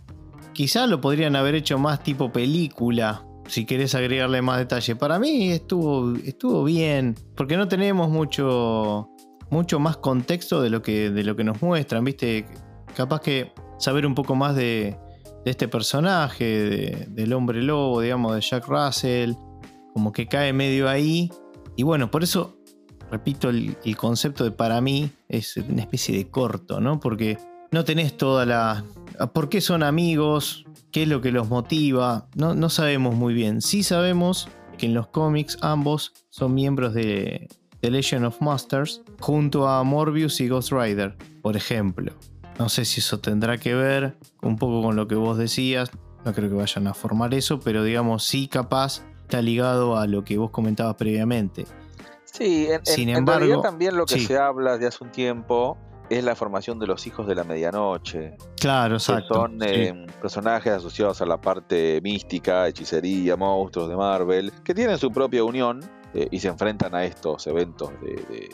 Quizá 0.57 0.87
lo 0.87 0.99
podrían 0.99 1.35
haber 1.35 1.53
hecho 1.53 1.77
más 1.77 2.01
tipo 2.01 2.31
película, 2.31 3.23
si 3.45 3.67
querés 3.67 3.93
agregarle 3.93 4.41
más 4.41 4.57
detalle. 4.57 4.95
Para 4.95 5.19
mí 5.19 5.51
estuvo, 5.51 6.15
estuvo 6.25 6.63
bien, 6.63 7.13
porque 7.35 7.57
no 7.57 7.67
tenemos 7.67 8.09
mucho, 8.09 9.07
mucho 9.51 9.79
más 9.79 9.97
contexto 9.97 10.59
de 10.59 10.71
lo, 10.71 10.81
que, 10.81 11.11
de 11.11 11.23
lo 11.23 11.35
que 11.35 11.43
nos 11.43 11.61
muestran, 11.61 12.03
¿viste? 12.03 12.47
Capaz 12.95 13.21
que 13.21 13.53
saber 13.77 14.07
un 14.07 14.15
poco 14.15 14.33
más 14.33 14.55
de, 14.55 14.97
de 15.45 15.51
este 15.51 15.67
personaje, 15.67 17.05
del 17.07 17.33
hombre 17.33 17.61
lobo, 17.61 18.01
digamos, 18.01 18.33
de 18.33 18.41
Jack 18.41 18.65
Russell, 18.65 19.33
como 19.93 20.11
que 20.11 20.25
cae 20.25 20.53
medio 20.53 20.89
ahí. 20.89 21.29
Y 21.75 21.83
bueno, 21.83 22.09
por 22.09 22.23
eso, 22.23 22.57
repito, 23.11 23.49
el, 23.49 23.77
concepto 23.95 24.43
de 24.43 24.49
para 24.49 24.81
mí 24.81 25.11
es 25.29 25.55
una 25.57 25.83
especie 25.83 26.17
de 26.17 26.31
corto, 26.31 26.81
¿no? 26.81 26.99
Porque 26.99 27.37
no 27.71 27.83
tenés 27.83 28.17
toda 28.17 28.43
la... 28.47 28.83
¿Por 29.33 29.49
qué 29.49 29.61
son 29.61 29.83
amigos? 29.83 30.65
¿Qué 30.91 31.03
es 31.03 31.09
lo 31.09 31.21
que 31.21 31.31
los 31.31 31.49
motiva? 31.49 32.27
No, 32.35 32.53
no 32.53 32.69
sabemos 32.69 33.15
muy 33.15 33.33
bien. 33.33 33.61
Sí 33.61 33.83
sabemos 33.83 34.47
que 34.77 34.85
en 34.85 34.93
los 34.93 35.07
cómics 35.07 35.57
ambos 35.61 36.13
son 36.29 36.53
miembros 36.53 36.93
de 36.93 37.47
The 37.81 37.91
Legend 37.91 38.25
of 38.25 38.41
Masters 38.41 39.01
junto 39.19 39.67
a 39.67 39.83
Morbius 39.83 40.39
y 40.39 40.47
Ghost 40.47 40.71
Rider, 40.71 41.15
por 41.41 41.57
ejemplo. 41.57 42.13
No 42.59 42.69
sé 42.69 42.85
si 42.85 42.99
eso 42.99 43.19
tendrá 43.19 43.57
que 43.57 43.73
ver 43.75 44.17
un 44.41 44.57
poco 44.57 44.81
con 44.81 44.95
lo 44.95 45.07
que 45.07 45.15
vos 45.15 45.37
decías. 45.37 45.91
No 46.25 46.33
creo 46.33 46.49
que 46.49 46.55
vayan 46.55 46.87
a 46.87 46.93
formar 46.93 47.33
eso, 47.33 47.59
pero 47.59 47.83
digamos, 47.83 48.23
sí 48.23 48.47
capaz 48.47 49.03
está 49.23 49.41
ligado 49.41 49.97
a 49.97 50.07
lo 50.07 50.23
que 50.23 50.37
vos 50.37 50.51
comentabas 50.51 50.95
previamente. 50.95 51.65
Sí, 52.25 52.67
en, 52.69 52.85
Sin 52.85 53.09
embargo, 53.09 53.39
realidad 53.39 53.61
también 53.61 53.95
lo 53.95 54.05
que 54.05 54.19
se 54.19 54.37
habla 54.37 54.77
de 54.77 54.87
hace 54.87 55.03
un 55.03 55.11
tiempo 55.11 55.77
es 56.09 56.23
la 56.23 56.35
formación 56.35 56.79
de 56.79 56.87
los 56.87 57.05
hijos 57.07 57.27
de 57.27 57.35
la 57.35 57.43
medianoche. 57.43 58.37
Claro, 58.59 58.95
exacto. 58.95 59.33
Son 59.33 59.59
eh, 59.61 60.05
personajes 60.21 60.73
asociados 60.73 61.21
a 61.21 61.25
la 61.25 61.39
parte 61.39 61.99
mística, 62.01 62.67
hechicería, 62.67 63.35
monstruos 63.35 63.89
de 63.89 63.95
Marvel, 63.95 64.51
que 64.63 64.73
tienen 64.73 64.97
su 64.97 65.11
propia 65.11 65.43
unión 65.43 65.81
eh, 66.13 66.27
y 66.31 66.39
se 66.39 66.47
enfrentan 66.47 66.95
a 66.95 67.03
estos 67.03 67.47
eventos 67.47 67.89
de, 68.01 68.49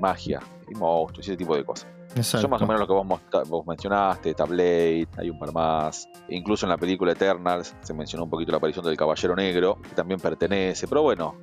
magia 0.00 0.40
y 0.70 0.74
monstruos 0.74 1.28
y 1.28 1.32
ese 1.32 1.36
tipo 1.36 1.54
de 1.54 1.62
cosas. 1.62 1.86
Son 2.22 2.48
más 2.48 2.62
o 2.62 2.66
menos 2.66 2.80
lo 2.80 2.86
que 2.86 2.92
vos, 2.94 3.20
vos 3.46 3.66
mencionaste, 3.66 4.32
Tablade, 4.32 5.06
hay 5.18 5.28
un 5.28 5.38
par 5.38 5.52
más. 5.52 6.08
Incluso 6.30 6.64
en 6.64 6.70
la 6.70 6.78
película 6.78 7.12
Eternals 7.12 7.76
se 7.82 7.92
mencionó 7.92 8.24
un 8.24 8.30
poquito 8.30 8.52
la 8.52 8.56
aparición 8.56 8.86
del 8.86 8.96
Caballero 8.96 9.36
Negro, 9.36 9.78
que 9.82 9.90
también 9.90 10.18
pertenece. 10.18 10.88
Pero 10.88 11.02
bueno, 11.02 11.34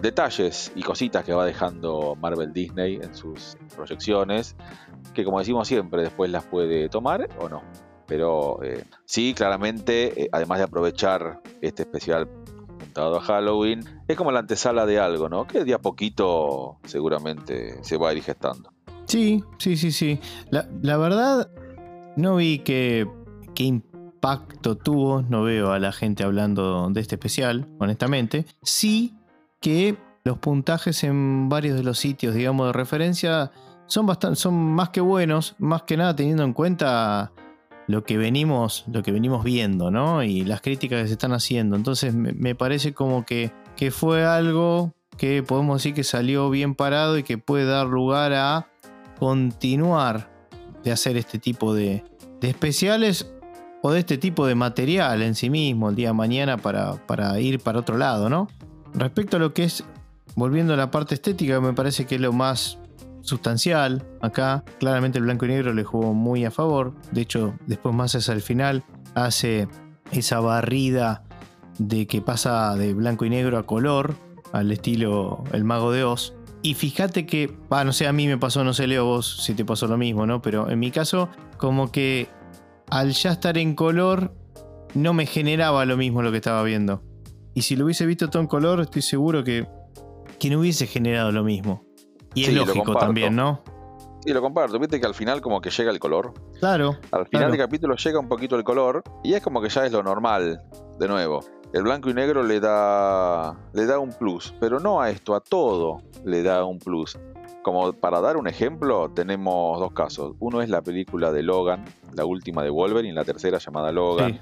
detalles 0.00 0.72
y 0.74 0.82
cositas 0.82 1.24
que 1.24 1.32
va 1.32 1.44
dejando 1.44 2.16
Marvel 2.20 2.52
Disney 2.52 2.96
en 2.96 3.14
sus 3.14 3.56
proyecciones, 3.74 4.56
que 5.14 5.24
como 5.24 5.38
decimos 5.38 5.66
siempre, 5.66 6.02
después 6.02 6.30
las 6.30 6.44
puede 6.44 6.88
tomar 6.88 7.28
o 7.40 7.48
no. 7.48 7.62
Pero 8.06 8.62
eh, 8.62 8.84
sí, 9.04 9.34
claramente, 9.34 10.22
eh, 10.22 10.28
además 10.32 10.58
de 10.58 10.64
aprovechar 10.64 11.42
este 11.60 11.82
especial 11.82 12.26
puntado 12.78 13.16
a 13.16 13.20
Halloween, 13.20 13.84
es 14.06 14.16
como 14.16 14.32
la 14.32 14.38
antesala 14.40 14.86
de 14.86 14.98
algo, 14.98 15.28
¿no? 15.28 15.46
Que 15.46 15.64
de 15.64 15.74
a 15.74 15.78
poquito 15.78 16.78
seguramente 16.84 17.82
se 17.82 17.98
va 17.98 18.10
a. 18.10 18.14
Sí, 19.04 19.42
sí, 19.58 19.76
sí, 19.76 19.92
sí. 19.92 20.20
La, 20.50 20.96
verdad, 20.96 21.50
no 22.16 22.36
vi 22.36 22.60
qué, 22.60 23.06
qué 23.54 23.64
impacto 23.64 24.76
tuvo, 24.76 25.22
no 25.22 25.42
veo 25.42 25.72
a 25.72 25.78
la 25.78 25.92
gente 25.92 26.24
hablando 26.24 26.88
de 26.90 27.00
este 27.00 27.16
especial, 27.16 27.68
honestamente. 27.78 28.46
Sí 28.62 29.17
que 29.60 29.96
los 30.24 30.38
puntajes 30.38 31.04
en 31.04 31.48
varios 31.48 31.76
de 31.76 31.82
los 31.82 31.98
sitios, 31.98 32.34
digamos, 32.34 32.66
de 32.66 32.72
referencia 32.72 33.50
son, 33.86 34.06
bastante, 34.06 34.36
son 34.36 34.54
más 34.54 34.90
que 34.90 35.00
buenos, 35.00 35.56
más 35.58 35.82
que 35.82 35.96
nada 35.96 36.14
teniendo 36.14 36.44
en 36.44 36.52
cuenta 36.52 37.32
lo 37.86 38.04
que 38.04 38.18
venimos, 38.18 38.84
lo 38.92 39.02
que 39.02 39.12
venimos 39.12 39.42
viendo, 39.42 39.90
¿no? 39.90 40.22
Y 40.22 40.44
las 40.44 40.60
críticas 40.60 41.00
que 41.02 41.06
se 41.06 41.14
están 41.14 41.32
haciendo. 41.32 41.74
Entonces 41.74 42.14
me, 42.14 42.54
parece 42.54 42.92
como 42.92 43.24
que, 43.24 43.50
que 43.76 43.90
fue 43.90 44.26
algo 44.26 44.92
que 45.16 45.42
podemos 45.42 45.78
decir 45.78 45.94
que 45.94 46.04
salió 46.04 46.50
bien 46.50 46.74
parado 46.74 47.16
y 47.16 47.22
que 47.22 47.38
puede 47.38 47.64
dar 47.64 47.86
lugar 47.86 48.34
a 48.34 48.68
continuar 49.18 50.30
de 50.84 50.92
hacer 50.92 51.16
este 51.16 51.38
tipo 51.38 51.74
de, 51.74 52.04
especiales 52.42 53.32
o 53.82 53.90
de 53.90 54.00
este 54.00 54.18
tipo 54.18 54.46
de 54.46 54.54
material 54.54 55.22
en 55.22 55.34
sí 55.34 55.48
mismo 55.48 55.88
el 55.88 55.96
día 55.96 56.08
de 56.08 56.14
mañana 56.14 56.58
para, 56.58 57.06
para 57.06 57.40
ir 57.40 57.58
para 57.58 57.78
otro 57.78 57.96
lado, 57.96 58.28
¿no? 58.28 58.48
Respecto 58.94 59.36
a 59.36 59.40
lo 59.40 59.54
que 59.54 59.64
es, 59.64 59.84
volviendo 60.34 60.74
a 60.74 60.76
la 60.76 60.90
parte 60.90 61.14
estética, 61.14 61.60
me 61.60 61.72
parece 61.72 62.06
que 62.06 62.16
es 62.16 62.20
lo 62.20 62.32
más 62.32 62.78
sustancial 63.22 64.06
acá. 64.20 64.64
Claramente 64.78 65.18
el 65.18 65.24
blanco 65.24 65.46
y 65.46 65.48
negro 65.48 65.72
le 65.74 65.84
jugó 65.84 66.14
muy 66.14 66.44
a 66.44 66.50
favor. 66.50 66.94
De 67.12 67.20
hecho, 67.20 67.54
después 67.66 67.94
más 67.94 68.14
hacia 68.14 68.34
el 68.34 68.42
final, 68.42 68.84
hace 69.14 69.68
esa 70.12 70.40
barrida 70.40 71.24
de 71.78 72.06
que 72.06 72.22
pasa 72.22 72.74
de 72.74 72.94
blanco 72.94 73.24
y 73.24 73.30
negro 73.30 73.58
a 73.58 73.66
color, 73.66 74.14
al 74.52 74.72
estilo 74.72 75.44
El 75.52 75.64
Mago 75.64 75.92
de 75.92 76.04
Oz. 76.04 76.34
Y 76.62 76.74
fíjate 76.74 77.24
que, 77.24 77.56
ah, 77.70 77.84
no 77.84 77.92
sé, 77.92 78.08
a 78.08 78.12
mí 78.12 78.26
me 78.26 78.36
pasó, 78.36 78.64
no 78.64 78.74
sé, 78.74 78.86
Leo, 78.86 79.04
vos 79.04 79.42
si 79.44 79.54
te 79.54 79.64
pasó 79.64 79.86
lo 79.86 79.96
mismo, 79.96 80.26
¿no? 80.26 80.42
Pero 80.42 80.68
en 80.68 80.80
mi 80.80 80.90
caso, 80.90 81.28
como 81.56 81.92
que 81.92 82.28
al 82.90 83.12
ya 83.12 83.30
estar 83.30 83.58
en 83.58 83.74
color, 83.74 84.34
no 84.94 85.12
me 85.12 85.26
generaba 85.26 85.84
lo 85.84 85.96
mismo 85.96 86.22
lo 86.22 86.32
que 86.32 86.38
estaba 86.38 86.62
viendo. 86.64 87.02
Y 87.58 87.62
si 87.62 87.74
lo 87.74 87.86
hubiese 87.86 88.06
visto 88.06 88.30
todo 88.30 88.40
en 88.40 88.46
color, 88.46 88.82
estoy 88.82 89.02
seguro 89.02 89.42
que, 89.42 89.66
que 90.38 90.48
no 90.48 90.60
hubiese 90.60 90.86
generado 90.86 91.32
lo 91.32 91.42
mismo. 91.42 91.84
Y 92.32 92.44
es 92.44 92.54
lógico 92.54 92.94
también, 92.94 93.34
¿no? 93.34 93.64
Sí, 94.24 94.32
lo 94.32 94.40
comparto. 94.40 94.78
Viste 94.78 95.00
que 95.00 95.06
al 95.08 95.14
final 95.14 95.40
como 95.40 95.60
que 95.60 95.70
llega 95.70 95.90
el 95.90 95.98
color. 95.98 96.34
Claro. 96.60 96.96
Al 97.10 97.26
final 97.26 97.50
del 97.50 97.58
capítulo 97.58 97.96
llega 97.96 98.20
un 98.20 98.28
poquito 98.28 98.54
el 98.54 98.62
color 98.62 99.02
y 99.24 99.34
es 99.34 99.42
como 99.42 99.60
que 99.60 99.70
ya 99.70 99.84
es 99.84 99.90
lo 99.90 100.04
normal, 100.04 100.62
de 101.00 101.08
nuevo. 101.08 101.40
El 101.72 101.82
blanco 101.82 102.08
y 102.10 102.14
negro 102.14 102.44
le 102.44 102.60
da, 102.60 103.58
le 103.72 103.86
da 103.86 103.98
un 103.98 104.12
plus, 104.12 104.54
pero 104.60 104.78
no 104.78 105.00
a 105.00 105.10
esto, 105.10 105.34
a 105.34 105.40
todo 105.40 106.00
le 106.24 106.44
da 106.44 106.64
un 106.64 106.78
plus. 106.78 107.18
Como 107.64 107.92
para 107.92 108.20
dar 108.20 108.36
un 108.36 108.46
ejemplo, 108.46 109.10
tenemos 109.10 109.80
dos 109.80 109.90
casos. 109.94 110.36
Uno 110.38 110.62
es 110.62 110.68
la 110.68 110.80
película 110.80 111.32
de 111.32 111.42
Logan, 111.42 111.84
la 112.14 112.24
última 112.24 112.62
de 112.62 112.70
Wolverine, 112.70 113.14
la 113.14 113.24
tercera 113.24 113.58
llamada 113.58 113.90
Logan, 113.90 114.38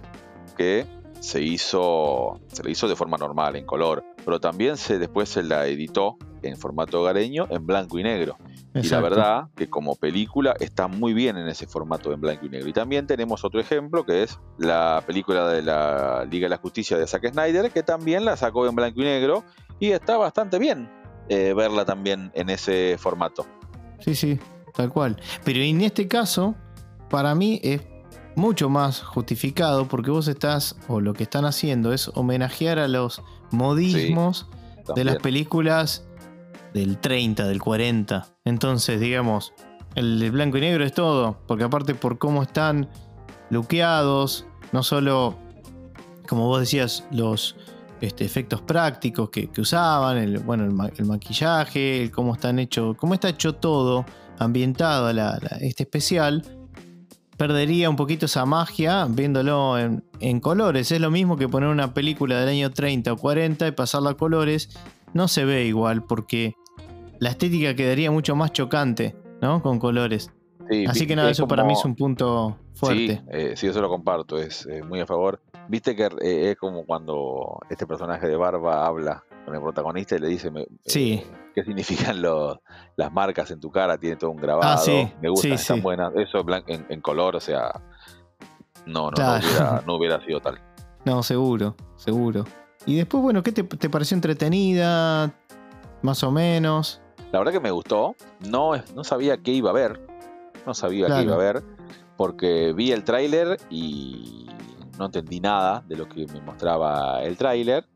que 0.58 0.84
se 1.26 1.42
hizo, 1.42 2.40
se 2.46 2.62
le 2.62 2.70
hizo 2.70 2.86
de 2.86 2.94
forma 2.94 3.16
normal, 3.16 3.56
en 3.56 3.66
color, 3.66 4.04
pero 4.24 4.38
también 4.38 4.76
se, 4.76 4.96
después 5.00 5.28
se 5.28 5.42
la 5.42 5.66
editó 5.66 6.18
en 6.42 6.56
formato 6.56 7.00
hogareño 7.00 7.48
en 7.50 7.66
blanco 7.66 7.98
y 7.98 8.04
negro. 8.04 8.38
Y 8.74 8.86
la 8.86 9.00
verdad 9.00 9.48
que 9.56 9.68
como 9.68 9.96
película 9.96 10.54
está 10.60 10.86
muy 10.86 11.14
bien 11.14 11.36
en 11.36 11.48
ese 11.48 11.66
formato 11.66 12.12
en 12.12 12.20
blanco 12.20 12.46
y 12.46 12.50
negro. 12.50 12.68
Y 12.68 12.72
también 12.72 13.08
tenemos 13.08 13.44
otro 13.44 13.58
ejemplo 13.58 14.06
que 14.06 14.22
es 14.22 14.38
la 14.58 15.02
película 15.04 15.48
de 15.48 15.62
la 15.62 16.24
Liga 16.30 16.44
de 16.44 16.50
la 16.50 16.58
Justicia 16.58 16.96
de 16.96 17.08
Zack 17.08 17.32
Snyder, 17.32 17.72
que 17.72 17.82
también 17.82 18.24
la 18.24 18.36
sacó 18.36 18.64
en 18.68 18.76
blanco 18.76 19.00
y 19.00 19.04
negro 19.04 19.42
y 19.80 19.90
está 19.90 20.16
bastante 20.18 20.60
bien 20.60 20.88
eh, 21.28 21.54
verla 21.54 21.84
también 21.84 22.30
en 22.34 22.50
ese 22.50 22.98
formato. 23.00 23.44
Sí, 23.98 24.14
sí, 24.14 24.38
tal 24.76 24.90
cual. 24.90 25.20
Pero 25.44 25.58
en 25.58 25.80
este 25.80 26.06
caso, 26.06 26.54
para 27.10 27.34
mí 27.34 27.58
es 27.64 27.80
mucho 28.36 28.68
más 28.68 29.02
justificado 29.02 29.88
porque 29.88 30.10
vos 30.10 30.28
estás, 30.28 30.76
o 30.88 31.00
lo 31.00 31.14
que 31.14 31.24
están 31.24 31.44
haciendo 31.44 31.92
es 31.92 32.10
homenajear 32.14 32.78
a 32.78 32.86
los 32.86 33.22
modismos 33.50 34.46
de 34.94 35.04
las 35.04 35.16
películas 35.16 36.06
del 36.72 36.98
30, 36.98 37.48
del 37.48 37.60
40. 37.60 38.26
Entonces, 38.44 39.00
digamos, 39.00 39.54
el 39.94 40.20
de 40.20 40.30
blanco 40.30 40.58
y 40.58 40.60
negro 40.60 40.84
es 40.84 40.92
todo, 40.92 41.38
porque 41.46 41.64
aparte 41.64 41.94
por 41.94 42.18
cómo 42.18 42.42
están 42.42 42.88
luqueados, 43.50 44.46
no 44.72 44.82
solo, 44.82 45.38
como 46.28 46.46
vos 46.46 46.60
decías, 46.60 47.04
los 47.10 47.56
este, 48.02 48.26
efectos 48.26 48.60
prácticos 48.60 49.30
que, 49.30 49.48
usaban, 49.58 50.18
el, 50.18 50.38
bueno, 50.40 50.64
el, 50.64 51.04
maquillaje, 51.06 52.10
cómo 52.14 52.34
están 52.34 52.58
hecho, 52.58 52.94
cómo 52.98 53.14
está 53.14 53.30
hecho 53.30 53.54
todo 53.54 54.04
ambientado 54.38 55.06
a 55.06 55.38
este 55.60 55.84
especial, 55.84 56.42
perdería 57.36 57.90
un 57.90 57.96
poquito 57.96 58.26
esa 58.26 58.46
magia 58.46 59.06
viéndolo 59.08 59.78
en, 59.78 60.40
colores. 60.40 60.92
Es 60.92 61.00
lo 61.00 61.10
mismo 61.10 61.36
que 61.36 61.48
poner 61.48 61.68
una 61.68 61.94
película 61.94 62.40
del 62.40 62.48
año 62.48 62.70
30 62.70 63.12
o 63.12 63.16
40 63.16 63.68
y 63.68 63.72
pasarla 63.72 64.10
a 64.10 64.14
colores. 64.14 64.70
No 65.12 65.28
se 65.28 65.44
ve 65.44 65.64
igual 65.64 66.02
porque 66.04 66.54
la 67.18 67.30
estética 67.30 67.74
quedaría 67.74 68.10
mucho 68.10 68.36
más 68.36 68.52
chocante, 68.52 69.16
¿no? 69.40 69.62
Con 69.62 69.78
colores. 69.78 70.30
Así 70.88 71.06
que 71.06 71.14
nada, 71.14 71.30
eso 71.30 71.46
para 71.46 71.62
mí 71.64 71.74
es 71.74 71.84
un 71.84 71.94
punto 71.94 72.58
fuerte. 72.74 73.16
Sí, 73.16 73.22
eh, 73.30 73.52
sí 73.56 73.66
eso 73.68 73.80
lo 73.80 73.88
comparto, 73.88 74.38
es 74.38 74.66
muy 74.88 75.00
a 75.00 75.06
favor. 75.06 75.40
Viste 75.68 75.96
que 75.96 76.04
eh, 76.22 76.50
es 76.50 76.56
como 76.56 76.84
cuando 76.84 77.58
este 77.70 77.86
personaje 77.86 78.28
de 78.28 78.36
Barba 78.36 78.86
habla 78.86 79.24
con 79.46 79.54
el 79.54 79.62
protagonista 79.62 80.16
y 80.16 80.18
le 80.18 80.26
dice 80.26 80.50
sí. 80.84 81.12
Eh, 81.12 81.26
qué 81.54 81.62
significan 81.62 82.20
las 82.20 83.12
marcas 83.12 83.48
en 83.52 83.60
tu 83.60 83.70
cara, 83.70 83.96
tiene 83.96 84.16
todo 84.16 84.32
un 84.32 84.38
grabado, 84.38 84.72
ah, 84.72 84.76
sí, 84.76 85.08
me 85.22 85.28
gustan, 85.28 85.52
están 85.52 85.82
buenas, 85.82 86.12
eso 86.16 86.44
en, 86.66 86.84
en, 86.88 87.00
color, 87.00 87.36
o 87.36 87.40
sea, 87.40 87.80
no, 88.86 89.12
no, 89.12 89.40
no, 89.86 89.94
hubiera, 89.94 90.20
sido 90.26 90.40
tal. 90.40 90.60
No, 91.04 91.22
seguro, 91.22 91.76
seguro. 91.94 92.44
Y 92.86 92.96
después, 92.96 93.22
bueno, 93.22 93.42
¿qué 93.44 93.52
te, 93.52 93.88
pareció 93.88 94.16
entretenida? 94.16 95.32
Más 96.02 96.24
o 96.24 96.32
menos. 96.32 97.00
La 97.30 97.38
verdad 97.38 97.52
que 97.52 97.60
me 97.60 97.70
gustó, 97.70 98.16
no, 98.50 98.72
no 98.94 99.04
sabía 99.04 99.38
qué 99.38 99.52
iba 99.52 99.70
a 99.70 99.72
ver, 99.72 100.04
no 100.66 100.74
sabía 100.74 101.06
qué 101.06 101.22
iba 101.22 101.34
a 101.34 101.38
ver, 101.38 101.62
porque 102.16 102.72
vi 102.72 102.90
el 102.90 103.04
tráiler 103.04 103.58
y 103.70 104.48
no 104.98 105.06
entendí 105.06 105.38
nada 105.38 105.84
de 105.86 105.96
lo 105.96 106.08
que 106.08 106.26
me 106.26 106.40
mostraba 106.40 107.22
el 107.22 107.36
tráiler 107.36 107.86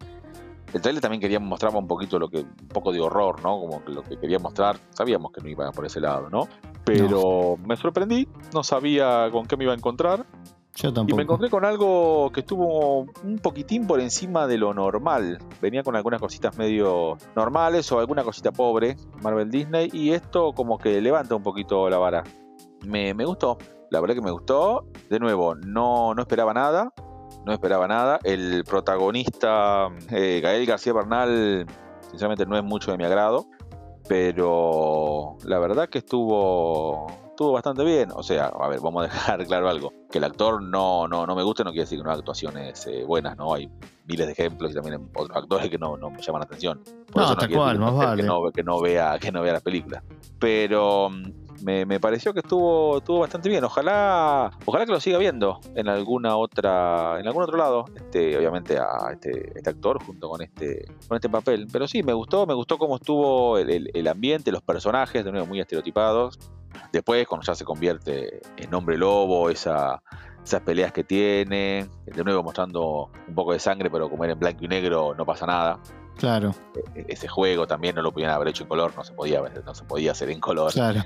el 0.72 0.82
trailer 0.82 1.00
también 1.00 1.20
quería 1.20 1.40
mostrar 1.40 1.74
un 1.74 1.86
poquito 1.86 2.18
lo 2.18 2.28
que, 2.28 2.38
un 2.38 2.68
poco 2.68 2.92
de 2.92 3.00
horror, 3.00 3.42
¿no? 3.42 3.60
Como 3.60 3.84
que 3.84 3.92
lo 3.92 4.02
que 4.02 4.18
quería 4.18 4.38
mostrar, 4.38 4.78
sabíamos 4.90 5.32
que 5.32 5.40
no 5.40 5.48
iba 5.48 5.70
por 5.72 5.86
ese 5.86 6.00
lado, 6.00 6.28
¿no? 6.30 6.48
Pero 6.84 7.56
me 7.64 7.76
sorprendí, 7.76 8.28
no 8.54 8.62
sabía 8.62 9.28
con 9.30 9.46
qué 9.46 9.56
me 9.56 9.64
iba 9.64 9.72
a 9.72 9.76
encontrar. 9.76 10.26
Yo 10.76 10.92
tampoco. 10.92 11.14
Y 11.14 11.16
me 11.16 11.22
encontré 11.24 11.50
con 11.50 11.64
algo 11.64 12.30
que 12.32 12.40
estuvo 12.40 13.00
un 13.24 13.38
poquitín 13.42 13.86
por 13.86 14.00
encima 14.00 14.46
de 14.46 14.56
lo 14.56 14.72
normal. 14.72 15.38
Venía 15.60 15.82
con 15.82 15.96
algunas 15.96 16.20
cositas 16.20 16.56
medio 16.56 17.18
normales 17.34 17.90
o 17.92 17.98
alguna 17.98 18.22
cosita 18.22 18.52
pobre, 18.52 18.96
Marvel 19.22 19.50
Disney, 19.50 19.90
y 19.92 20.12
esto 20.12 20.52
como 20.52 20.78
que 20.78 21.00
levanta 21.00 21.34
un 21.34 21.42
poquito 21.42 21.90
la 21.90 21.98
vara. 21.98 22.24
Me, 22.86 23.12
me 23.14 23.24
gustó, 23.24 23.58
la 23.90 24.00
verdad 24.00 24.14
que 24.14 24.22
me 24.22 24.30
gustó. 24.30 24.86
De 25.08 25.18
nuevo, 25.18 25.54
no, 25.54 26.14
no 26.14 26.22
esperaba 26.22 26.54
nada 26.54 26.92
no 27.44 27.52
esperaba 27.52 27.88
nada. 27.88 28.18
El 28.24 28.64
protagonista, 28.64 29.88
eh, 30.10 30.40
Gael 30.42 30.66
García 30.66 30.92
Bernal, 30.92 31.66
sinceramente 32.10 32.46
no 32.46 32.56
es 32.56 32.64
mucho 32.64 32.90
de 32.90 32.98
mi 32.98 33.04
agrado, 33.04 33.46
pero 34.08 35.36
la 35.44 35.58
verdad 35.58 35.88
que 35.88 35.98
estuvo, 35.98 37.06
estuvo 37.26 37.52
bastante 37.52 37.84
bien. 37.84 38.10
O 38.14 38.22
sea, 38.22 38.46
a 38.46 38.68
ver, 38.68 38.80
vamos 38.80 39.04
a 39.04 39.06
dejar 39.06 39.44
claro 39.46 39.68
algo. 39.68 39.92
Que 40.10 40.18
el 40.18 40.24
actor 40.24 40.62
no, 40.62 41.06
no, 41.08 41.26
no 41.26 41.36
me 41.36 41.42
guste 41.42 41.64
no 41.64 41.70
quiere 41.70 41.84
decir 41.84 41.98
que 41.98 42.04
no 42.04 42.10
hay 42.10 42.18
actuaciones 42.18 42.86
eh, 42.86 43.04
buenas, 43.04 43.36
¿no? 43.36 43.54
Hay 43.54 43.70
miles 44.06 44.26
de 44.26 44.32
ejemplos 44.32 44.72
y 44.72 44.74
también 44.74 45.08
otros 45.14 45.36
actores 45.36 45.70
que 45.70 45.78
no, 45.78 45.96
no 45.96 46.10
me 46.10 46.20
llaman 46.20 46.40
la 46.40 46.46
atención. 46.46 46.82
no, 47.14 47.36
tal 47.36 47.50
cual, 47.50 47.78
más 47.78 47.94
vale. 47.96 48.22
Que 48.22 48.28
no, 48.28 48.52
que 48.52 48.62
no, 48.62 48.80
vea, 48.80 49.18
que 49.18 49.32
no 49.32 49.42
vea 49.42 49.52
las 49.54 49.62
películas. 49.62 50.02
Pero 50.38 51.10
Me, 51.62 51.84
me 51.86 52.00
pareció 52.00 52.32
que 52.32 52.40
estuvo, 52.40 52.98
estuvo 52.98 53.20
bastante 53.20 53.48
bien. 53.48 53.64
Ojalá, 53.64 54.50
ojalá 54.64 54.86
que 54.86 54.92
lo 54.92 55.00
siga 55.00 55.18
viendo 55.18 55.60
en 55.74 55.88
alguna 55.88 56.36
otra, 56.36 57.18
en 57.20 57.26
algún 57.26 57.42
otro 57.42 57.56
lado. 57.56 57.84
Este, 57.94 58.36
obviamente 58.36 58.78
a 58.78 59.12
este, 59.12 59.52
este 59.56 59.70
actor 59.70 60.02
junto 60.02 60.28
con 60.28 60.42
este, 60.42 60.86
con 61.08 61.16
este 61.16 61.28
papel. 61.28 61.66
Pero 61.72 61.86
sí, 61.86 62.02
me 62.02 62.12
gustó, 62.12 62.46
me 62.46 62.54
gustó 62.54 62.78
cómo 62.78 62.96
estuvo 62.96 63.58
el, 63.58 64.08
ambiente, 64.08 64.52
los 64.52 64.62
personajes, 64.62 65.24
de 65.24 65.32
nuevo 65.32 65.46
muy 65.46 65.60
estereotipados. 65.60 66.38
Después, 66.92 67.26
cuando 67.26 67.46
ya 67.46 67.54
se 67.54 67.64
convierte 67.64 68.40
en 68.56 68.74
hombre 68.74 68.96
lobo, 68.96 69.50
esa, 69.50 70.02
esas 70.44 70.62
peleas 70.62 70.92
que 70.92 71.04
tiene, 71.04 71.88
de 72.06 72.24
nuevo 72.24 72.42
mostrando 72.42 73.10
un 73.28 73.34
poco 73.34 73.52
de 73.52 73.58
sangre, 73.58 73.90
pero 73.90 74.08
como 74.08 74.24
era 74.24 74.32
en 74.32 74.38
blanco 74.38 74.64
y 74.64 74.68
negro, 74.68 75.14
no 75.14 75.24
pasa 75.24 75.46
nada. 75.46 75.80
Claro, 76.20 76.54
E- 76.94 77.06
Ese 77.08 77.26
juego 77.26 77.66
también 77.66 77.94
no 77.96 78.02
lo 78.02 78.12
podían 78.12 78.30
haber 78.30 78.48
hecho 78.48 78.62
en 78.64 78.68
color, 78.68 78.92
no 78.96 79.02
se 79.02 79.12
podía, 79.12 79.40
no 79.64 79.74
se 79.74 79.84
podía 79.84 80.12
hacer 80.12 80.30
en 80.30 80.38
color. 80.40 80.72
claro. 80.72 81.02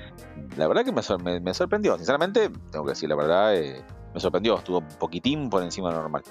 La 0.56 0.66
verdad 0.68 0.84
que 0.84 0.92
me, 0.92 1.02
sor- 1.02 1.22
me- 1.22 1.40
me 1.40 1.54
sorprendió, 1.54 1.96
sinceramente, 1.96 2.50
tengo 2.70 2.84
que 2.84 2.90
decir 2.90 3.08
la 3.08 3.16
verdad, 3.16 3.56
eh, 3.56 3.82
me 4.12 4.20
sorprendió, 4.20 4.58
estuvo 4.58 4.78
un 4.78 4.88
poquitín 4.98 5.48
por 5.48 5.62
encima 5.62 5.88
de 5.88 5.94
lo 5.96 6.02
normal. 6.02 6.22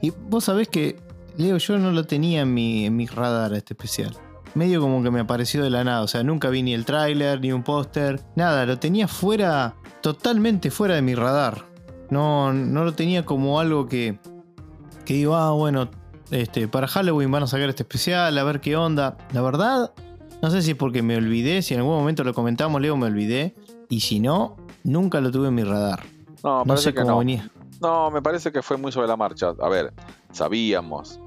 Y 0.00 0.10
vos 0.10 0.44
sabés 0.44 0.68
que, 0.68 0.96
Leo, 1.36 1.56
yo 1.58 1.78
no 1.78 1.90
lo 1.92 2.04
tenía 2.04 2.40
en 2.42 2.54
mi, 2.54 2.86
en 2.86 2.96
mi 2.96 3.06
radar 3.06 3.52
este 3.52 3.74
especial. 3.74 4.16
Medio 4.54 4.80
como 4.80 5.02
que 5.02 5.10
me 5.12 5.20
apareció 5.20 5.62
de 5.62 5.70
la 5.70 5.84
nada. 5.84 6.02
O 6.02 6.08
sea, 6.08 6.22
nunca 6.24 6.48
vi 6.48 6.62
ni 6.62 6.74
el 6.74 6.84
tráiler, 6.84 7.40
ni 7.40 7.52
un 7.52 7.62
póster. 7.62 8.20
Nada, 8.34 8.66
lo 8.66 8.78
tenía 8.80 9.06
fuera, 9.06 9.74
totalmente 10.00 10.70
fuera 10.72 10.94
de 10.96 11.02
mi 11.02 11.14
radar. 11.14 11.64
No, 12.10 12.52
no 12.52 12.84
lo 12.84 12.92
tenía 12.94 13.24
como 13.24 13.60
algo 13.60 13.86
que, 13.86 14.18
que 15.04 15.14
digo, 15.14 15.36
ah, 15.36 15.52
bueno, 15.52 15.88
este, 16.30 16.68
para 16.68 16.86
Halloween 16.88 17.30
van 17.30 17.42
a 17.42 17.46
sacar 17.46 17.68
este 17.68 17.82
especial, 17.82 18.36
a 18.36 18.44
ver 18.44 18.60
qué 18.60 18.76
onda. 18.76 19.16
La 19.32 19.42
verdad, 19.42 19.92
no 20.42 20.50
sé 20.50 20.62
si 20.62 20.72
es 20.72 20.76
porque 20.76 21.02
me 21.02 21.16
olvidé, 21.16 21.62
si 21.62 21.74
en 21.74 21.80
algún 21.80 21.96
momento 21.96 22.24
lo 22.24 22.34
comentamos, 22.34 22.80
Leo, 22.80 22.96
me 22.96 23.06
olvidé. 23.06 23.54
Y 23.88 24.00
si 24.00 24.20
no, 24.20 24.56
nunca 24.84 25.20
lo 25.20 25.30
tuve 25.30 25.48
en 25.48 25.54
mi 25.54 25.64
radar. 25.64 26.00
No, 26.44 26.58
No 26.60 26.64
parece 26.64 26.84
sé 26.84 26.94
que 26.94 27.00
cómo 27.00 27.12
no. 27.12 27.18
venía. 27.18 27.50
No, 27.80 28.10
me 28.10 28.22
parece 28.22 28.52
que 28.52 28.62
fue 28.62 28.76
muy 28.76 28.92
sobre 28.92 29.08
la 29.08 29.16
marcha. 29.16 29.52
A 29.60 29.68
ver, 29.68 29.92
sabíamos, 30.32 31.20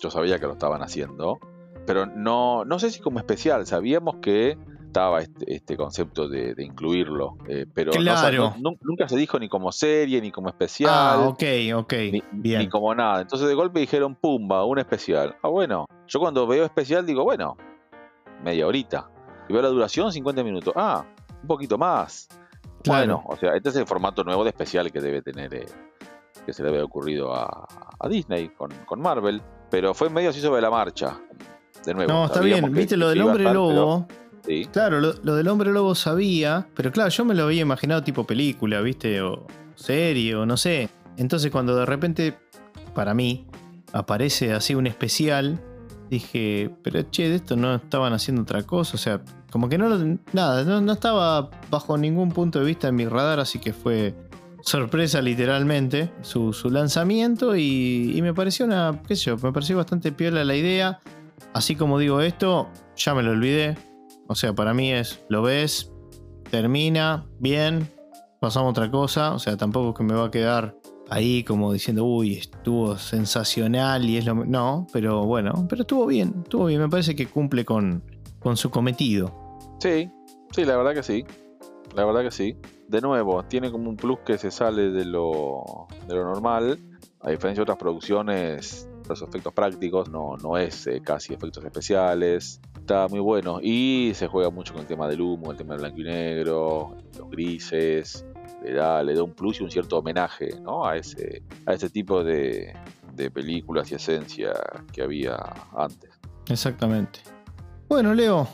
yo 0.00 0.10
sabía 0.10 0.38
que 0.38 0.46
lo 0.46 0.52
estaban 0.52 0.82
haciendo, 0.82 1.38
pero 1.86 2.06
no, 2.06 2.64
no 2.64 2.78
sé 2.78 2.90
si 2.90 3.00
como 3.00 3.18
especial, 3.18 3.66
sabíamos 3.66 4.16
que 4.16 4.56
estaba 4.90 5.20
este, 5.20 5.54
este 5.54 5.76
concepto 5.76 6.28
de, 6.28 6.54
de 6.54 6.64
incluirlo, 6.64 7.36
eh, 7.48 7.64
pero 7.72 7.92
Claro. 7.92 8.54
no- 8.60 8.74
nunca 8.82 9.08
se 9.08 9.16
dijo 9.16 9.38
ni 9.38 9.48
como 9.48 9.70
serie, 9.70 10.20
ni 10.20 10.32
como 10.32 10.48
especial, 10.48 10.92
Ah, 10.92 11.28
ok, 11.28 11.42
ok. 11.76 11.92
ni, 12.12 12.22
Bien. 12.32 12.58
ni 12.60 12.68
como 12.68 12.92
nada. 12.94 13.20
Entonces 13.22 13.46
de 13.48 13.54
golpe 13.54 13.78
dijeron, 13.80 14.16
pumba, 14.16 14.64
un 14.64 14.78
especial. 14.80 15.36
Ah, 15.42 15.48
bueno, 15.48 15.86
yo 16.08 16.18
cuando 16.18 16.46
veo 16.46 16.64
especial 16.64 17.06
digo, 17.06 17.22
bueno, 17.22 17.56
media 18.42 18.66
horita. 18.66 19.08
Y 19.48 19.52
veo 19.52 19.62
la 19.62 19.68
duración, 19.68 20.12
50 20.12 20.42
minutos. 20.42 20.72
Ah, 20.76 21.04
un 21.42 21.46
poquito 21.46 21.78
más. 21.78 22.28
Claro. 22.82 23.18
Bueno, 23.18 23.22
o 23.26 23.36
sea, 23.36 23.54
este 23.54 23.68
es 23.68 23.76
el 23.76 23.86
formato 23.86 24.24
nuevo 24.24 24.42
de 24.42 24.50
especial 24.50 24.90
que 24.90 25.00
debe 25.00 25.22
tener, 25.22 25.54
eh, 25.54 25.66
que 26.46 26.52
se 26.52 26.62
le 26.62 26.70
había 26.70 26.84
ocurrido 26.84 27.32
a, 27.34 27.66
a 27.98 28.08
Disney 28.08 28.48
con, 28.48 28.70
con 28.86 29.00
Marvel, 29.00 29.40
pero 29.70 29.94
fue 29.94 30.10
medio 30.10 30.30
así 30.30 30.40
sobre 30.40 30.60
la 30.62 30.70
marcha. 30.70 31.16
De 31.84 31.94
nuevo. 31.94 32.12
No, 32.12 32.26
está 32.26 32.40
bien. 32.40 32.70
Viste 32.72 32.96
lo 32.96 33.08
del 33.08 33.22
hombre 33.22 33.44
lobo. 33.44 34.06
pero- 34.08 34.19
Claro, 34.72 35.00
lo, 35.00 35.34
del 35.34 35.48
hombre 35.48 35.70
lobo 35.70 35.94
sabía, 35.94 36.66
pero 36.74 36.90
claro, 36.90 37.10
yo 37.10 37.24
me 37.24 37.34
lo 37.34 37.44
había 37.44 37.62
imaginado 37.62 38.02
tipo 38.02 38.24
película, 38.24 38.80
¿viste? 38.80 39.20
O 39.22 39.46
serie, 39.74 40.34
o 40.34 40.46
no 40.46 40.56
sé. 40.56 40.88
Entonces 41.16 41.50
cuando 41.50 41.76
de 41.76 41.86
repente, 41.86 42.38
para 42.94 43.14
mí, 43.14 43.46
aparece 43.92 44.52
así 44.52 44.74
un 44.74 44.86
especial, 44.86 45.60
dije, 46.08 46.70
pero 46.82 47.02
che, 47.10 47.28
de 47.28 47.36
esto 47.36 47.56
no 47.56 47.74
estaban 47.74 48.12
haciendo 48.12 48.42
otra 48.42 48.62
cosa, 48.62 48.94
o 48.94 48.98
sea, 48.98 49.20
como 49.50 49.68
que 49.68 49.78
no, 49.78 49.88
nada, 50.32 50.64
no, 50.64 50.80
no 50.80 50.92
estaba 50.92 51.50
bajo 51.70 51.96
ningún 51.98 52.30
punto 52.30 52.58
de 52.58 52.64
vista 52.64 52.88
en 52.88 52.96
mi 52.96 53.06
radar, 53.06 53.40
así 53.40 53.58
que 53.58 53.72
fue 53.72 54.14
sorpresa 54.62 55.22
literalmente 55.22 56.12
su, 56.22 56.52
su 56.52 56.70
lanzamiento 56.70 57.56
y, 57.56 58.12
y 58.14 58.22
me 58.22 58.34
pareció 58.34 58.66
una, 58.66 59.00
qué 59.06 59.16
sé 59.16 59.26
yo, 59.26 59.36
me 59.38 59.52
pareció 59.52 59.76
bastante 59.76 60.12
piola 60.12 60.44
la 60.44 60.56
idea. 60.56 61.00
Así 61.52 61.74
como 61.74 61.98
digo 61.98 62.20
esto, 62.20 62.68
ya 62.96 63.12
me 63.14 63.22
lo 63.22 63.32
olvidé, 63.32 63.76
o 64.30 64.36
sea, 64.36 64.52
para 64.52 64.72
mí 64.72 64.92
es, 64.92 65.24
lo 65.28 65.42
ves, 65.42 65.90
termina, 66.52 67.26
bien, 67.40 67.90
pasamos 68.38 68.68
a 68.68 68.70
otra 68.70 68.88
cosa. 68.88 69.34
O 69.34 69.40
sea, 69.40 69.56
tampoco 69.56 69.88
es 69.88 69.96
que 69.96 70.04
me 70.04 70.14
va 70.14 70.26
a 70.26 70.30
quedar 70.30 70.76
ahí 71.08 71.42
como 71.42 71.72
diciendo, 71.72 72.04
uy, 72.04 72.34
estuvo 72.34 72.96
sensacional 72.96 74.04
y 74.04 74.18
es 74.18 74.26
lo... 74.26 74.36
No, 74.44 74.86
pero 74.92 75.26
bueno, 75.26 75.66
pero 75.68 75.82
estuvo 75.82 76.06
bien, 76.06 76.32
estuvo 76.44 76.66
bien. 76.66 76.80
Me 76.80 76.88
parece 76.88 77.16
que 77.16 77.26
cumple 77.26 77.64
con, 77.64 78.04
con 78.38 78.56
su 78.56 78.70
cometido. 78.70 79.58
Sí, 79.80 80.08
sí, 80.52 80.64
la 80.64 80.76
verdad 80.76 80.94
que 80.94 81.02
sí. 81.02 81.24
La 81.96 82.04
verdad 82.04 82.22
que 82.22 82.30
sí. 82.30 82.56
De 82.86 83.00
nuevo, 83.00 83.42
tiene 83.42 83.72
como 83.72 83.90
un 83.90 83.96
plus 83.96 84.20
que 84.24 84.38
se 84.38 84.52
sale 84.52 84.92
de 84.92 85.06
lo, 85.06 85.88
de 86.06 86.14
lo 86.14 86.22
normal. 86.22 86.78
A 87.18 87.30
diferencia 87.30 87.56
de 87.56 87.62
otras 87.62 87.78
producciones, 87.78 88.88
los 89.08 89.22
efectos 89.22 89.52
prácticos 89.52 90.08
no, 90.08 90.36
no 90.36 90.56
es 90.56 90.86
eh, 90.86 91.00
casi 91.04 91.34
efectos 91.34 91.64
especiales. 91.64 92.60
Está 92.90 93.06
muy 93.06 93.20
bueno. 93.20 93.60
Y 93.62 94.10
se 94.16 94.26
juega 94.26 94.50
mucho 94.50 94.72
con 94.72 94.82
el 94.82 94.88
tema 94.88 95.06
del 95.06 95.20
humo, 95.20 95.52
el 95.52 95.56
tema 95.56 95.74
del 95.74 95.82
blanco 95.82 96.00
y 96.00 96.02
negro, 96.02 96.96
los 97.16 97.30
grises. 97.30 98.26
Le 98.64 98.72
da, 98.72 99.00
le 99.04 99.14
da 99.14 99.22
un 99.22 99.32
plus 99.32 99.60
y 99.60 99.62
un 99.62 99.70
cierto 99.70 99.98
homenaje 99.98 100.58
¿no? 100.60 100.84
a, 100.84 100.96
ese, 100.96 101.40
a 101.66 101.74
ese 101.74 101.88
tipo 101.88 102.24
de, 102.24 102.74
de 103.14 103.30
películas 103.30 103.92
y 103.92 103.94
esencia 103.94 104.54
que 104.92 105.02
había 105.02 105.36
antes. 105.76 106.10
Exactamente. 106.48 107.20
Bueno, 107.88 108.12
Leo, 108.12 108.48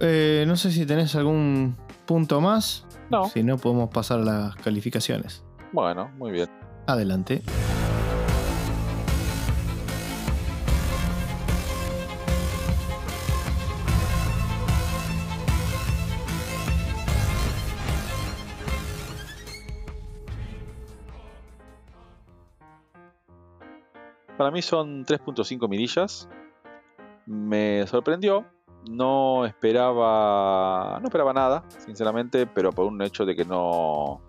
eh, 0.00 0.44
no 0.46 0.56
sé 0.56 0.70
si 0.72 0.86
tenés 0.86 1.14
algún 1.14 1.76
punto 2.06 2.40
más. 2.40 2.86
No, 3.10 3.28
Si 3.28 3.42
no, 3.42 3.58
podemos 3.58 3.90
pasar 3.90 4.20
a 4.20 4.24
las 4.24 4.56
calificaciones. 4.56 5.44
bueno, 5.72 6.10
muy 6.16 6.32
bien. 6.32 6.48
Adelante. 6.86 7.42
Para 24.44 24.52
mí 24.52 24.60
son 24.60 25.06
3.5 25.06 25.70
mirillas. 25.70 26.28
Me 27.24 27.86
sorprendió. 27.86 28.44
No 28.90 29.46
esperaba. 29.46 30.98
No 31.00 31.06
esperaba 31.06 31.32
nada, 31.32 31.64
sinceramente, 31.78 32.46
pero 32.46 32.70
por 32.70 32.84
un 32.84 33.00
hecho 33.00 33.24
de 33.24 33.34
que 33.34 33.46
no. 33.46 34.20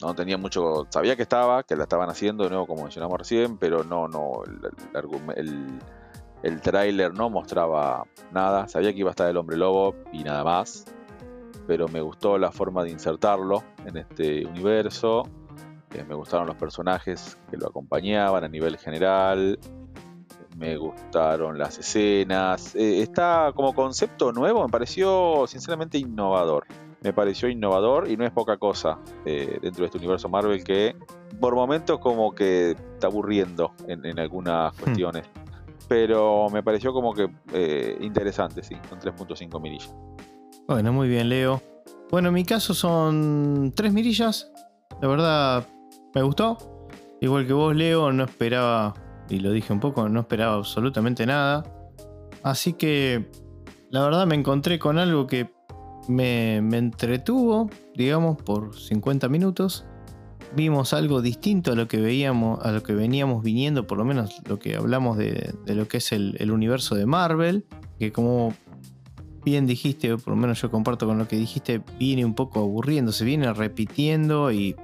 No 0.00 0.14
tenía 0.14 0.38
mucho. 0.38 0.86
Sabía 0.88 1.14
que 1.14 1.24
estaba, 1.24 1.62
que 1.62 1.76
la 1.76 1.82
estaban 1.82 2.08
haciendo 2.08 2.48
nuevo, 2.48 2.66
como 2.66 2.84
mencionamos 2.84 3.18
recién, 3.18 3.58
pero 3.58 3.84
no, 3.84 4.08
no. 4.08 4.42
El, 4.46 5.36
el, 5.36 5.78
el 6.42 6.60
tráiler 6.62 7.12
no 7.12 7.28
mostraba 7.28 8.06
nada. 8.32 8.66
Sabía 8.66 8.94
que 8.94 9.00
iba 9.00 9.10
a 9.10 9.12
estar 9.12 9.28
el 9.28 9.36
hombre 9.36 9.58
lobo 9.58 9.94
y 10.10 10.24
nada 10.24 10.42
más. 10.42 10.86
Pero 11.66 11.86
me 11.88 12.00
gustó 12.00 12.38
la 12.38 12.50
forma 12.50 12.82
de 12.82 12.92
insertarlo 12.92 13.62
en 13.84 13.98
este 13.98 14.46
universo. 14.46 15.28
Eh, 15.94 16.04
me 16.06 16.14
gustaron 16.14 16.46
los 16.46 16.56
personajes 16.56 17.38
que 17.50 17.56
lo 17.56 17.68
acompañaban 17.68 18.42
a 18.44 18.48
nivel 18.48 18.76
general. 18.76 19.58
Me 20.56 20.76
gustaron 20.76 21.58
las 21.58 21.78
escenas. 21.78 22.74
Eh, 22.74 23.02
está 23.02 23.52
como 23.54 23.74
concepto 23.74 24.32
nuevo, 24.32 24.64
me 24.64 24.70
pareció 24.70 25.46
sinceramente 25.46 25.98
innovador. 25.98 26.66
Me 27.02 27.12
pareció 27.12 27.48
innovador 27.48 28.10
y 28.10 28.16
no 28.16 28.24
es 28.24 28.30
poca 28.30 28.56
cosa 28.56 28.98
eh, 29.24 29.58
dentro 29.60 29.82
de 29.82 29.86
este 29.86 29.98
universo 29.98 30.28
Marvel 30.28 30.64
que 30.64 30.96
por 31.38 31.54
momentos 31.54 31.98
como 31.98 32.34
que 32.34 32.70
está 32.70 33.08
aburriendo 33.08 33.72
en, 33.86 34.04
en 34.04 34.18
algunas 34.18 34.72
cuestiones. 34.74 35.24
Pero 35.86 36.48
me 36.50 36.62
pareció 36.62 36.94
como 36.94 37.12
que 37.12 37.28
interesante, 38.00 38.62
sí, 38.62 38.74
con 38.88 38.98
3.5 38.98 39.60
mirillas. 39.60 39.94
Bueno, 40.66 40.94
muy 40.94 41.08
bien, 41.08 41.28
Leo. 41.28 41.60
Bueno, 42.10 42.28
en 42.28 42.34
mi 42.34 42.44
caso 42.44 42.72
son 42.72 43.72
tres 43.76 43.92
mirillas. 43.92 44.50
La 45.02 45.08
verdad, 45.08 45.66
me 46.14 46.22
gustó. 46.22 46.58
Igual 47.20 47.46
que 47.46 47.52
vos, 47.52 47.74
Leo, 47.74 48.12
no 48.12 48.24
esperaba, 48.24 48.94
y 49.28 49.40
lo 49.40 49.50
dije 49.50 49.72
un 49.72 49.80
poco, 49.80 50.08
no 50.08 50.20
esperaba 50.20 50.56
absolutamente 50.56 51.26
nada. 51.26 51.64
Así 52.42 52.74
que, 52.74 53.30
la 53.90 54.02
verdad, 54.02 54.26
me 54.26 54.34
encontré 54.34 54.78
con 54.78 54.98
algo 54.98 55.26
que 55.26 55.50
me, 56.08 56.60
me 56.60 56.78
entretuvo, 56.78 57.70
digamos, 57.94 58.36
por 58.42 58.76
50 58.76 59.28
minutos. 59.28 59.86
Vimos 60.54 60.92
algo 60.92 61.22
distinto 61.22 61.72
a 61.72 61.74
lo 61.74 61.88
que 61.88 61.96
veíamos, 62.00 62.64
a 62.64 62.70
lo 62.70 62.82
que 62.82 62.94
veníamos 62.94 63.42
viniendo, 63.42 63.86
por 63.86 63.98
lo 63.98 64.04
menos 64.04 64.40
lo 64.46 64.58
que 64.58 64.76
hablamos 64.76 65.16
de, 65.16 65.54
de 65.64 65.74
lo 65.74 65.88
que 65.88 65.96
es 65.96 66.12
el, 66.12 66.36
el 66.38 66.50
universo 66.52 66.94
de 66.94 67.06
Marvel. 67.06 67.66
Que 67.98 68.12
como 68.12 68.52
bien 69.44 69.66
dijiste, 69.66 70.12
o 70.12 70.18
por 70.18 70.34
lo 70.34 70.36
menos 70.36 70.60
yo 70.60 70.70
comparto 70.70 71.06
con 71.06 71.18
lo 71.18 71.26
que 71.26 71.36
dijiste, 71.36 71.82
viene 71.98 72.24
un 72.24 72.34
poco 72.34 72.60
aburriendo, 72.60 73.12
se 73.12 73.24
viene 73.24 73.52
repitiendo 73.52 74.52
y, 74.52 74.76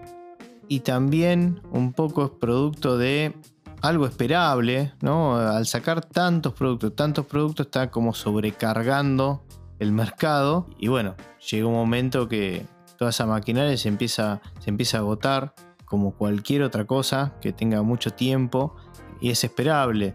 y 0.70 0.80
también 0.80 1.60
un 1.72 1.92
poco 1.92 2.24
es 2.24 2.30
producto 2.30 2.96
de 2.96 3.34
algo 3.82 4.06
esperable, 4.06 4.92
¿no? 5.00 5.34
Al 5.34 5.66
sacar 5.66 6.00
tantos 6.04 6.52
productos, 6.52 6.94
tantos 6.94 7.26
productos 7.26 7.66
está 7.66 7.90
como 7.90 8.14
sobrecargando 8.14 9.42
el 9.80 9.90
mercado 9.90 10.68
y 10.78 10.86
bueno, 10.86 11.16
llega 11.50 11.66
un 11.66 11.74
momento 11.74 12.28
que 12.28 12.64
toda 12.96 13.10
esa 13.10 13.26
maquinaria 13.26 13.76
se 13.76 13.88
empieza, 13.88 14.40
se 14.60 14.70
empieza 14.70 14.98
a 14.98 15.00
agotar 15.00 15.56
como 15.86 16.14
cualquier 16.14 16.62
otra 16.62 16.86
cosa 16.86 17.32
que 17.40 17.52
tenga 17.52 17.82
mucho 17.82 18.12
tiempo 18.12 18.76
y 19.20 19.30
es 19.30 19.42
esperable. 19.42 20.14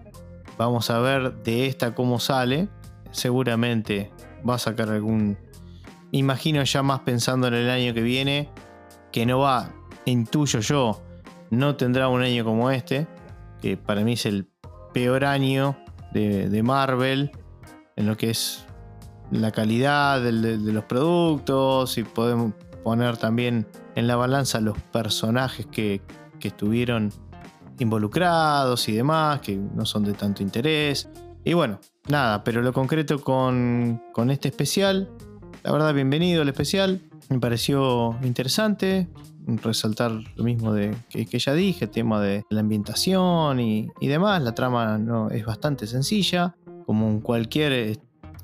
Vamos 0.58 0.89
a 0.89 1.00
ver 1.00 1.44
de 1.44 1.68
esta 1.68 1.94
cómo 1.94 2.18
sale. 2.18 2.70
Seguramente 3.12 4.10
va 4.50 4.56
a 4.56 4.60
sacar 4.60 4.89
algún... 4.89 5.38
Imagino 6.12 6.63
ya 6.63 6.82
más 6.82 7.02
pensando 7.02 7.50
en 7.50 7.56
el 7.56 7.70
año 7.70 7.94
que 7.94 8.02
viene, 8.02 8.50
que 9.12 9.26
no 9.26 9.39
va, 9.39 9.74
intuyo 10.06 10.60
yo, 10.60 11.02
no 11.50 11.76
tendrá 11.76 12.08
un 12.08 12.22
año 12.22 12.44
como 12.44 12.72
este, 12.72 13.08
que 13.62 13.78
para 13.78 14.02
mí 14.02 14.13
es 14.13 14.26
el 14.26 14.48
peor 14.94 15.26
año 15.26 15.78
de, 16.13 16.62
Marvel 16.63 17.32
en 17.96 18.06
lo 18.06 18.15
que 18.15 18.30
es 18.30 18.65
la 19.32 19.52
calidad 19.52 20.22
de, 20.22 20.32
los 20.32 20.84
productos 20.86 21.98
y 21.98 22.04
podemos 22.04 22.54
poner 22.84 23.18
también 23.18 23.68
en 23.96 24.08
la 24.08 24.15
balanza 24.15 24.62
los 24.62 24.78
personajes 24.78 25.65
que, 25.65 26.02
que 26.39 26.50
estuvieron 26.50 27.12
involucrados 27.80 28.88
y 28.88 28.94
demás, 28.94 29.41
que 29.41 29.56
no 29.56 29.86
son 29.86 30.04
de 30.04 30.13
tanto 30.13 30.44
interés. 30.44 31.10
Y 31.44 31.54
bueno, 31.54 31.80
nada, 32.08 32.44
pero 32.44 32.62
lo 32.62 32.74
concreto 32.74 33.22
con, 33.22 34.02
con 34.13 34.32
este 34.32 34.50
especial, 34.50 35.10
la 35.63 35.72
verdad, 35.72 35.94
bienvenido 35.94 36.41
al 36.41 36.50
especial, 36.50 37.02
me 37.30 37.40
pareció 37.40 38.18
interesante, 38.24 39.08
resaltar 39.48 40.12
lo 40.36 40.44
mismo 40.44 40.74
de, 40.74 40.96
que, 41.10 41.40
ya 41.40 41.54
dije, 41.54 41.86
el 41.86 41.92
tema 41.92 42.22
de 42.22 42.44
la 42.50 42.62
ambientación 42.62 43.60
y, 43.60 43.90
demás. 44.02 44.42
La 44.42 44.56
trama 44.56 44.98
no, 44.98 45.30
es 45.30 45.46
bastante 45.46 45.88
sencilla, 45.88 46.56
como 46.86 47.10
en 47.10 47.20
cualquier 47.22 47.72
eh, 47.74 47.98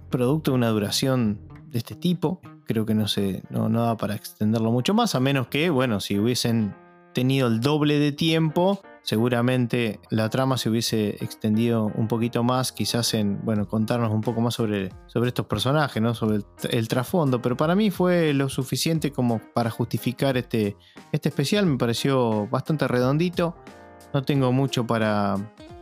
producto 0.09 0.51
de 0.51 0.55
una 0.57 0.69
duración 0.69 1.39
de 1.67 1.79
este 1.79 1.95
tipo. 1.95 2.41
Creo 2.65 2.85
que 2.85 2.93
no, 2.93 3.07
se, 3.07 3.43
no, 3.49 3.69
no 3.69 3.83
da 3.83 3.97
para 3.97 4.15
extenderlo 4.15 4.71
mucho 4.71 4.93
más, 4.93 5.15
a 5.15 5.19
menos 5.19 5.47
que, 5.47 5.69
bueno, 5.69 5.99
si 5.99 6.17
hubiesen 6.17 6.75
tenido 7.13 7.47
el 7.47 7.59
doble 7.59 7.99
de 7.99 8.11
tiempo, 8.11 8.81
seguramente 9.03 9.99
la 10.09 10.29
trama 10.29 10.57
se 10.57 10.69
hubiese 10.69 11.09
extendido 11.23 11.91
un 11.95 12.07
poquito 12.07 12.43
más, 12.43 12.71
quizás 12.71 13.13
en, 13.13 13.43
bueno, 13.43 13.67
contarnos 13.67 14.11
un 14.11 14.21
poco 14.21 14.41
más 14.41 14.53
sobre, 14.53 14.89
sobre 15.07 15.29
estos 15.29 15.45
personajes, 15.47 16.01
¿no? 16.01 16.13
Sobre 16.13 16.39
el, 16.69 16.87
trasfondo, 16.87 17.41
pero 17.41 17.57
para 17.57 17.75
mí 17.75 17.89
fue 17.89 18.33
lo 18.33 18.49
suficiente 18.49 19.11
como 19.11 19.39
para 19.53 19.69
justificar 19.69 20.37
este, 20.37 20.77
este 21.11 21.29
especial, 21.29 21.65
me 21.65 21.77
pareció 21.77 22.47
bastante 22.47 22.87
redondito, 22.87 23.55
no 24.13 24.23
tengo 24.23 24.51
mucho 24.51 24.85
para, 24.85 25.35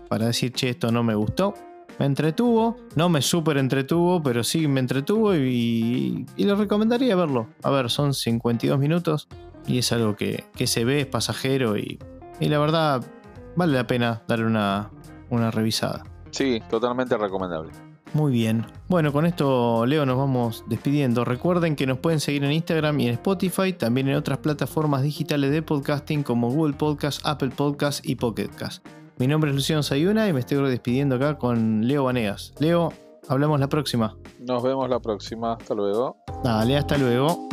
para 0.07 0.27
decir, 0.27 0.51
che, 0.53 0.69
esto 0.69 0.91
no 0.91 1.03
me 1.03 1.15
gustó. 1.15 1.53
Me 1.97 2.05
entretuvo, 2.05 2.77
no 2.95 3.09
me 3.09 3.21
súper 3.21 3.57
entretuvo, 3.57 4.23
pero 4.23 4.41
sí 4.45 4.69
me 4.69 4.79
entretuvo 4.79 5.35
y, 5.35 6.25
y, 6.37 6.43
lo 6.45 6.55
recomendaría 6.55 7.13
verlo. 7.13 7.49
A 7.61 7.71
ver, 7.71 7.89
son 7.89 8.13
52 8.13 8.79
minutos 8.79 9.27
y 9.67 9.79
es 9.79 9.91
algo 9.91 10.15
que, 10.15 10.45
que 10.55 10.65
se 10.65 10.85
ve, 10.85 11.01
es 11.01 11.07
pasajero 11.07 11.77
y 11.77 11.99
y 12.39 12.49
la 12.49 12.59
verdad, 12.59 13.03
vale 13.55 13.73
la 13.73 13.87
pena 13.87 14.23
darle 14.27 14.45
una, 14.45 14.89
una 15.29 15.51
revisada. 15.51 16.03
Sí, 16.31 16.61
totalmente 16.69 17.17
recomendable. 17.17 17.71
Muy 18.13 18.31
bien. 18.31 18.65
Bueno, 18.87 19.13
con 19.13 19.25
esto, 19.25 19.85
Leo, 19.85 20.05
nos 20.05 20.17
vamos 20.17 20.63
despidiendo. 20.67 21.25
Recuerden 21.25 21.75
que 21.75 21.85
nos 21.85 21.99
pueden 21.99 22.19
seguir 22.19 22.43
en 22.43 22.51
Instagram 22.51 22.99
y 22.99 23.07
en 23.07 23.13
Spotify, 23.13 23.73
también 23.73 24.07
en 24.07 24.15
otras 24.15 24.39
plataformas 24.39 25.03
digitales 25.03 25.51
de 25.51 25.61
podcasting 25.61 26.23
como 26.23 26.49
Google 26.49 26.73
Podcast, 26.73 27.21
Apple 27.25 27.51
Podcast 27.55 28.03
y 28.07 28.15
Pocket 28.15 28.49
Cast. 28.49 28.85
Mi 29.17 29.27
nombre 29.27 29.51
es 29.51 29.55
Luciano 29.55 29.83
Sayuna 29.83 30.27
y 30.27 30.33
me 30.33 30.39
estoy 30.39 30.67
despidiendo 30.69 31.15
acá 31.15 31.37
con 31.37 31.87
Leo 31.87 32.05
Vanegas. 32.05 32.53
Leo, 32.59 32.93
hablamos 33.27 33.59
la 33.59 33.67
próxima. 33.67 34.15
Nos 34.39 34.63
vemos 34.63 34.89
la 34.89 34.99
próxima. 34.99 35.53
Hasta 35.53 35.75
luego. 35.75 36.17
Dale, 36.43 36.77
hasta 36.77 36.97
luego. 36.97 37.49